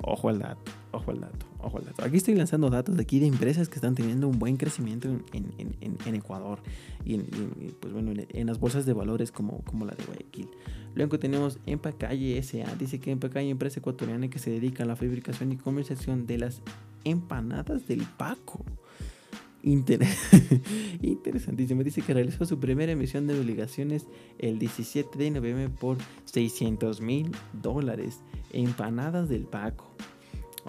Ojo 0.01 0.27
al 0.27 0.39
dato, 0.39 0.71
ojo 0.91 1.12
al 1.12 1.21
dato, 1.21 1.45
ojo 1.60 1.77
al 1.77 1.86
dato. 1.86 2.03
Aquí 2.03 2.17
estoy 2.17 2.36
lanzando 2.36 2.69
datos 2.69 2.97
de 2.97 3.03
aquí 3.03 3.19
de 3.19 3.27
empresas 3.27 3.69
que 3.69 3.75
están 3.75 3.95
teniendo 3.95 4.27
un 4.27 4.38
buen 4.38 4.58
crecimiento 4.58 5.08
en, 5.32 6.15
Ecuador 6.15 6.60
y, 7.06 7.17
pues 7.17 7.93
bueno, 7.93 8.12
en, 8.12 8.47
las 8.47 8.60
bolsas 8.60 8.86
de 8.86 8.93
valores 8.93 9.32
como, 9.32 9.60
como 9.60 9.86
la 9.86 9.93
de 9.93 10.03
Guayaquil. 10.03 10.49
Luego 10.95 11.19
tenemos 11.19 11.60
Empacalle 11.65 12.41
SA. 12.43 12.75
Dice 12.75 12.99
que 12.99 13.12
Empacalle, 13.12 13.49
empresa 13.49 13.79
ecuatoriana 13.79 14.29
que 14.29 14.39
se 14.39 14.51
dedica 14.51 14.84
a 14.84 14.86
la 14.86 14.95
fabricación 14.95 15.51
y 15.51 15.58
comercialización 15.58 16.27
de 16.27 16.38
las 16.38 16.62
empanadas 17.03 17.88
del 17.88 18.03
Paco. 18.17 18.65
Interesantísimo. 21.02 21.84
Dice 21.84 22.02
que 22.02 22.13
realizó 22.13 22.45
su 22.45 22.60
primera 22.60 22.91
emisión 22.91 23.28
de 23.28 23.39
obligaciones 23.39 24.08
el 24.38 24.60
17 24.60 25.17
de 25.17 25.32
noviembre 25.32 25.69
por 25.69 25.97
600 26.26 27.02
mil 27.02 27.32
dólares. 27.54 28.19
Empanadas 28.52 29.30
del 29.30 29.45
Paco. 29.45 29.95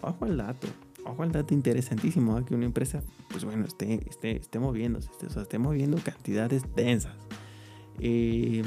Ojo 0.01 0.25
al 0.25 0.37
dato. 0.37 0.69
Ojo 1.05 1.23
al 1.23 1.33
dato 1.33 1.53
interesantísimo. 1.53 2.39
¿eh? 2.39 2.45
Que 2.47 2.55
una 2.55 2.67
empresa, 2.67 3.03
pues 3.31 3.45
bueno, 3.45 3.67
esté, 3.67 4.01
esté, 4.09 4.37
esté 4.37 4.59
moviéndose. 4.59 5.11
Esté, 5.11 5.41
esté 5.41 5.59
moviendo 5.59 5.99
cantidades 5.99 6.63
densas. 6.75 7.17
Eh, 8.01 8.63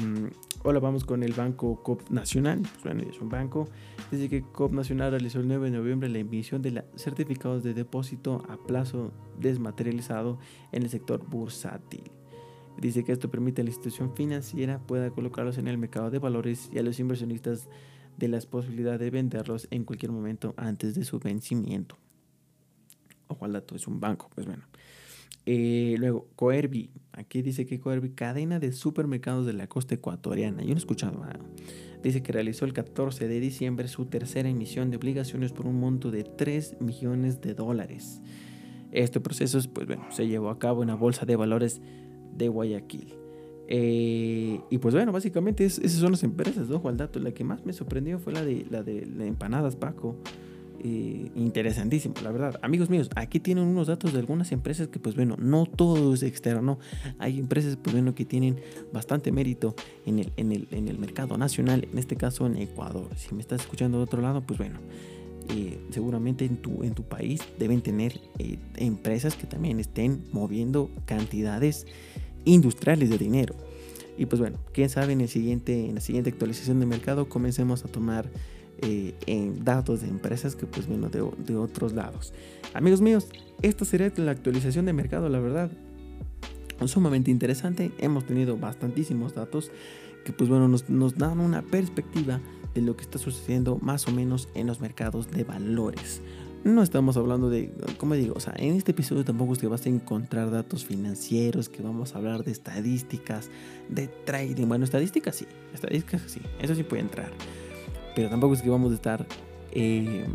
Hola, 0.64 0.80
vamos 0.80 1.04
con 1.04 1.22
el 1.22 1.34
Banco 1.34 1.80
COP 1.84 2.10
Nacional. 2.10 2.62
Bueno, 2.82 3.04
es 3.08 3.20
un 3.20 3.28
banco. 3.28 3.68
Dice 4.10 4.28
que 4.28 4.42
COP 4.42 4.72
Nacional 4.72 5.12
realizó 5.12 5.38
el 5.38 5.46
9 5.46 5.70
de 5.70 5.76
noviembre 5.76 6.08
la 6.08 6.18
emisión 6.18 6.62
de 6.62 6.84
certificados 6.96 7.62
de 7.62 7.74
depósito 7.74 8.44
a 8.48 8.56
plazo 8.56 9.12
desmaterializado 9.38 10.40
en 10.72 10.82
el 10.82 10.90
sector 10.90 11.24
bursátil. 11.24 12.10
Dice 12.76 13.04
que 13.04 13.12
esto 13.12 13.30
permite 13.30 13.62
a 13.62 13.64
la 13.64 13.70
institución 13.70 14.16
financiera 14.16 14.80
pueda 14.80 15.10
colocarlos 15.10 15.58
en 15.58 15.68
el 15.68 15.78
mercado 15.78 16.10
de 16.10 16.18
valores 16.18 16.70
y 16.72 16.78
a 16.78 16.82
los 16.82 16.98
inversionistas 16.98 17.68
de 18.16 18.26
la 18.26 18.40
posibilidad 18.40 18.98
de 18.98 19.10
venderlos 19.10 19.68
en 19.70 19.84
cualquier 19.84 20.10
momento 20.10 20.54
antes 20.56 20.96
de 20.96 21.04
su 21.04 21.20
vencimiento. 21.20 21.96
Ojo 23.28 23.44
al 23.44 23.52
dato, 23.52 23.76
es 23.76 23.86
un 23.86 24.00
banco, 24.00 24.28
pues 24.34 24.46
bueno. 24.46 24.64
Eh, 25.46 25.96
luego, 25.98 26.28
Coerbi. 26.36 26.90
Aquí 27.12 27.42
dice 27.42 27.66
que 27.66 27.80
Coerbi, 27.80 28.10
cadena 28.10 28.60
de 28.60 28.72
supermercados 28.72 29.46
de 29.46 29.54
la 29.54 29.66
costa 29.66 29.94
ecuatoriana. 29.94 30.62
Yo 30.62 30.68
no 30.68 30.74
he 30.74 30.78
escuchado 30.78 31.18
nada. 31.18 31.40
Dice 32.02 32.22
que 32.22 32.32
realizó 32.32 32.64
el 32.64 32.72
14 32.72 33.26
de 33.26 33.40
diciembre 33.40 33.88
su 33.88 34.04
tercera 34.06 34.48
emisión 34.48 34.90
de 34.90 34.98
obligaciones 34.98 35.52
por 35.52 35.66
un 35.66 35.80
monto 35.80 36.10
de 36.10 36.22
3 36.22 36.80
millones 36.80 37.40
de 37.40 37.54
dólares. 37.54 38.20
Este 38.92 39.20
proceso, 39.20 39.58
pues 39.72 39.86
bueno, 39.86 40.06
se 40.10 40.28
llevó 40.28 40.50
a 40.50 40.58
cabo 40.58 40.82
en 40.82 40.88
la 40.88 40.94
Bolsa 40.94 41.26
de 41.26 41.36
Valores 41.36 41.80
de 42.36 42.48
Guayaquil. 42.48 43.14
Eh, 43.66 44.60
y 44.70 44.78
pues 44.78 44.94
bueno, 44.94 45.12
básicamente 45.12 45.64
esas 45.64 45.92
son 45.92 46.12
las 46.12 46.22
empresas, 46.22 46.70
ojo 46.70 46.88
al 46.88 46.96
dato. 46.96 47.18
La 47.18 47.32
que 47.32 47.44
más 47.44 47.66
me 47.66 47.72
sorprendió 47.72 48.18
fue 48.18 48.32
la 48.32 48.44
de, 48.44 48.66
la 48.70 48.82
de 48.82 49.26
Empanadas 49.26 49.76
Paco. 49.76 50.16
Eh, 50.80 51.30
interesantísimo, 51.34 52.14
la 52.22 52.30
verdad. 52.30 52.60
Amigos 52.62 52.88
míos, 52.88 53.10
aquí 53.16 53.40
tienen 53.40 53.64
unos 53.64 53.88
datos 53.88 54.12
de 54.12 54.20
algunas 54.20 54.52
empresas 54.52 54.88
que, 54.88 54.98
pues 54.98 55.16
bueno, 55.16 55.36
no 55.38 55.66
todo 55.66 56.14
es 56.14 56.22
externo. 56.22 56.78
Hay 57.18 57.38
empresas, 57.38 57.76
pues 57.76 57.94
bueno, 57.94 58.14
que 58.14 58.24
tienen 58.24 58.60
bastante 58.92 59.32
mérito 59.32 59.74
en 60.06 60.20
el, 60.20 60.32
en 60.36 60.52
el, 60.52 60.68
en 60.70 60.88
el 60.88 60.98
mercado 60.98 61.36
nacional, 61.36 61.88
en 61.90 61.98
este 61.98 62.16
caso 62.16 62.46
en 62.46 62.56
Ecuador. 62.56 63.08
Si 63.16 63.34
me 63.34 63.40
estás 63.40 63.62
escuchando 63.62 63.98
de 63.98 64.04
otro 64.04 64.22
lado, 64.22 64.42
pues 64.42 64.58
bueno. 64.58 64.78
Eh, 65.50 65.80
seguramente 65.90 66.44
en 66.44 66.58
tu, 66.58 66.82
en 66.82 66.92
tu 66.92 67.04
país 67.04 67.40
deben 67.58 67.80
tener 67.80 68.20
eh, 68.38 68.58
empresas 68.76 69.34
que 69.34 69.46
también 69.46 69.80
estén 69.80 70.22
moviendo 70.30 70.90
cantidades 71.06 71.86
industriales 72.44 73.08
de 73.08 73.16
dinero. 73.16 73.54
Y 74.18 74.26
pues 74.26 74.40
bueno, 74.40 74.58
quién 74.74 74.90
sabe 74.90 75.14
en, 75.14 75.22
el 75.22 75.28
siguiente, 75.28 75.86
en 75.86 75.94
la 75.94 76.00
siguiente 76.02 76.30
actualización 76.30 76.80
de 76.80 76.86
mercado 76.86 77.28
comencemos 77.28 77.84
a 77.84 77.88
tomar 77.88 78.28
eh, 78.82 79.14
en 79.26 79.64
datos 79.64 80.02
de 80.02 80.08
empresas 80.08 80.56
que 80.56 80.66
pues 80.66 80.86
bueno 80.86 81.08
de, 81.08 81.28
de, 81.38 81.56
otros 81.56 81.92
lados. 81.92 82.32
Amigos 82.74 83.00
míos, 83.00 83.28
esta 83.62 83.84
sería 83.84 84.12
la 84.16 84.30
actualización 84.30 84.86
de 84.86 84.92
mercado, 84.92 85.28
la 85.28 85.40
verdad. 85.40 85.70
Sumamente 86.86 87.30
interesante, 87.30 87.90
hemos 87.98 88.24
tenido 88.24 88.56
bastantísimos 88.56 89.34
datos 89.34 89.72
que 90.24 90.32
pues 90.32 90.48
bueno 90.48 90.68
nos, 90.68 90.88
nos 90.88 91.16
dan 91.16 91.40
una 91.40 91.62
perspectiva 91.62 92.40
de 92.74 92.82
lo 92.82 92.96
que 92.96 93.02
está 93.02 93.18
sucediendo 93.18 93.78
más 93.80 94.06
o 94.06 94.12
menos 94.12 94.48
en 94.54 94.66
los 94.66 94.80
mercados 94.80 95.30
de 95.30 95.44
valores. 95.44 96.20
No 96.64 96.82
estamos 96.82 97.16
hablando 97.16 97.50
de, 97.50 97.72
como 97.98 98.14
digo, 98.14 98.34
o 98.36 98.40
sea, 98.40 98.52
en 98.56 98.74
este 98.74 98.90
episodio 98.90 99.24
tampoco 99.24 99.52
es 99.52 99.58
que 99.58 99.68
vas 99.68 99.86
a 99.86 99.88
encontrar 99.88 100.50
datos 100.50 100.84
financieros, 100.84 101.68
que 101.68 101.82
vamos 101.82 102.14
a 102.14 102.18
hablar 102.18 102.44
de 102.44 102.50
estadísticas, 102.50 103.48
de 103.88 104.08
trading. 104.08 104.66
Bueno, 104.66 104.84
estadísticas 104.84 105.36
sí, 105.36 105.46
estadísticas 105.72 106.22
sí, 106.26 106.40
eso 106.60 106.74
sí 106.74 106.82
puede 106.82 107.02
entrar. 107.02 107.30
Pero 108.18 108.30
tampoco 108.30 108.54
es 108.54 108.62
que 108.62 108.68
vamos 108.68 108.90
a 108.90 108.96
estar 108.96 109.24
eh, 109.70 110.26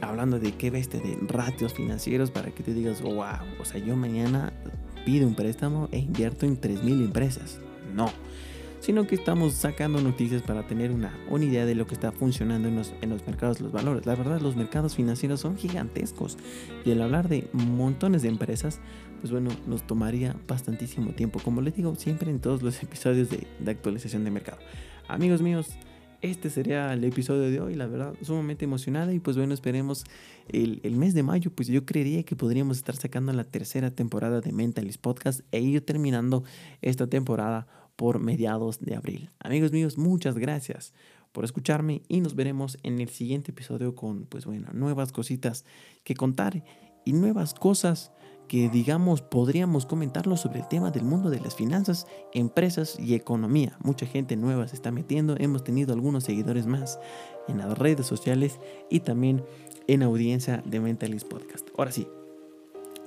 hablando 0.00 0.38
de 0.38 0.52
qué 0.52 0.70
bestia, 0.70 1.00
de 1.00 1.18
ratios 1.26 1.74
financieros 1.74 2.30
para 2.30 2.52
que 2.52 2.62
te 2.62 2.72
digas, 2.72 3.02
wow, 3.02 3.24
o 3.60 3.64
sea, 3.64 3.80
yo 3.84 3.96
mañana 3.96 4.52
pido 5.04 5.26
un 5.26 5.34
préstamo 5.34 5.88
e 5.90 5.98
invierto 5.98 6.46
en 6.46 6.60
3.000 6.60 7.06
empresas. 7.06 7.58
No, 7.96 8.12
sino 8.78 9.08
que 9.08 9.16
estamos 9.16 9.54
sacando 9.54 10.00
noticias 10.00 10.40
para 10.40 10.68
tener 10.68 10.92
una, 10.92 11.18
una 11.28 11.44
idea 11.44 11.66
de 11.66 11.74
lo 11.74 11.84
que 11.88 11.94
está 11.94 12.12
funcionando 12.12 12.68
en 12.68 12.76
los, 12.76 12.94
en 13.00 13.10
los 13.10 13.26
mercados 13.26 13.60
los 13.60 13.72
valores. 13.72 14.06
La 14.06 14.14
verdad, 14.14 14.40
los 14.40 14.54
mercados 14.54 14.94
financieros 14.94 15.40
son 15.40 15.58
gigantescos 15.58 16.38
y 16.84 16.92
al 16.92 17.02
hablar 17.02 17.28
de 17.28 17.48
montones 17.52 18.22
de 18.22 18.28
empresas, 18.28 18.78
pues 19.20 19.32
bueno, 19.32 19.50
nos 19.66 19.84
tomaría 19.84 20.36
bastantísimo 20.46 21.10
tiempo, 21.10 21.40
como 21.40 21.60
les 21.60 21.74
digo 21.74 21.92
siempre 21.96 22.30
en 22.30 22.38
todos 22.38 22.62
los 22.62 22.80
episodios 22.84 23.30
de 23.30 23.68
actualización 23.68 24.22
de 24.22 24.30
mercado. 24.30 24.58
Amigos 25.08 25.42
míos, 25.42 25.76
este 26.22 26.50
sería 26.50 26.92
el 26.92 27.04
episodio 27.04 27.50
de 27.50 27.60
hoy, 27.60 27.74
la 27.74 27.86
verdad, 27.86 28.14
sumamente 28.22 28.64
emocionada 28.64 29.12
y 29.12 29.18
pues 29.18 29.36
bueno, 29.36 29.52
esperemos 29.52 30.04
el, 30.48 30.80
el, 30.84 30.96
mes 30.96 31.14
de 31.14 31.22
mayo, 31.22 31.50
pues 31.50 31.68
yo 31.68 31.84
creería 31.84 32.22
que 32.22 32.36
podríamos 32.36 32.76
estar 32.76 32.96
sacando 32.96 33.32
la 33.32 33.44
tercera 33.44 33.90
temporada 33.90 34.40
de 34.40 34.52
Mentalist 34.52 35.00
Podcast 35.00 35.40
e 35.50 35.60
ir 35.60 35.84
terminando 35.84 36.44
esta 36.80 37.08
temporada 37.08 37.66
por 37.96 38.20
mediados 38.20 38.80
de 38.80 38.94
abril. 38.94 39.30
Amigos 39.40 39.72
míos, 39.72 39.98
muchas 39.98 40.38
gracias 40.38 40.94
por 41.32 41.44
escucharme 41.44 42.02
y 42.08 42.20
nos 42.20 42.34
veremos 42.36 42.78
en 42.82 43.00
el 43.00 43.08
siguiente 43.08 43.50
episodio 43.50 43.94
con 43.94 44.26
pues 44.26 44.46
bueno, 44.46 44.68
nuevas 44.72 45.12
cositas 45.12 45.64
que 46.04 46.14
contar 46.14 46.62
y 47.04 47.12
nuevas 47.14 47.52
cosas 47.52 48.12
que 48.48 48.68
digamos 48.68 49.22
podríamos 49.22 49.86
comentarlo 49.86 50.36
sobre 50.36 50.60
el 50.60 50.68
tema 50.68 50.90
del 50.90 51.04
mundo 51.04 51.30
de 51.30 51.40
las 51.40 51.54
finanzas, 51.54 52.06
empresas 52.32 52.98
y 52.98 53.14
economía. 53.14 53.76
Mucha 53.82 54.06
gente 54.06 54.36
nueva 54.36 54.68
se 54.68 54.76
está 54.76 54.90
metiendo, 54.90 55.36
hemos 55.38 55.64
tenido 55.64 55.92
algunos 55.92 56.24
seguidores 56.24 56.66
más 56.66 56.98
en 57.48 57.58
las 57.58 57.78
redes 57.78 58.06
sociales 58.06 58.58
y 58.90 59.00
también 59.00 59.42
en 59.86 60.02
audiencia 60.02 60.62
de 60.64 60.80
Mentalist 60.80 61.26
Podcast. 61.26 61.68
Ahora 61.76 61.92
sí, 61.92 62.06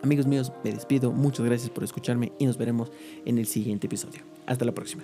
amigos 0.02 0.28
míos, 0.28 0.52
me 0.64 0.72
despido, 0.72 1.12
muchas 1.12 1.46
gracias 1.46 1.70
por 1.70 1.84
escucharme 1.84 2.32
y 2.40 2.46
nos 2.46 2.58
veremos 2.58 2.92
en 3.26 3.38
el 3.38 3.46
siguiente 3.46 3.88
episodio. 3.88 4.22
Hasta 4.46 4.66
la 4.66 4.74
próxima. 4.74 5.04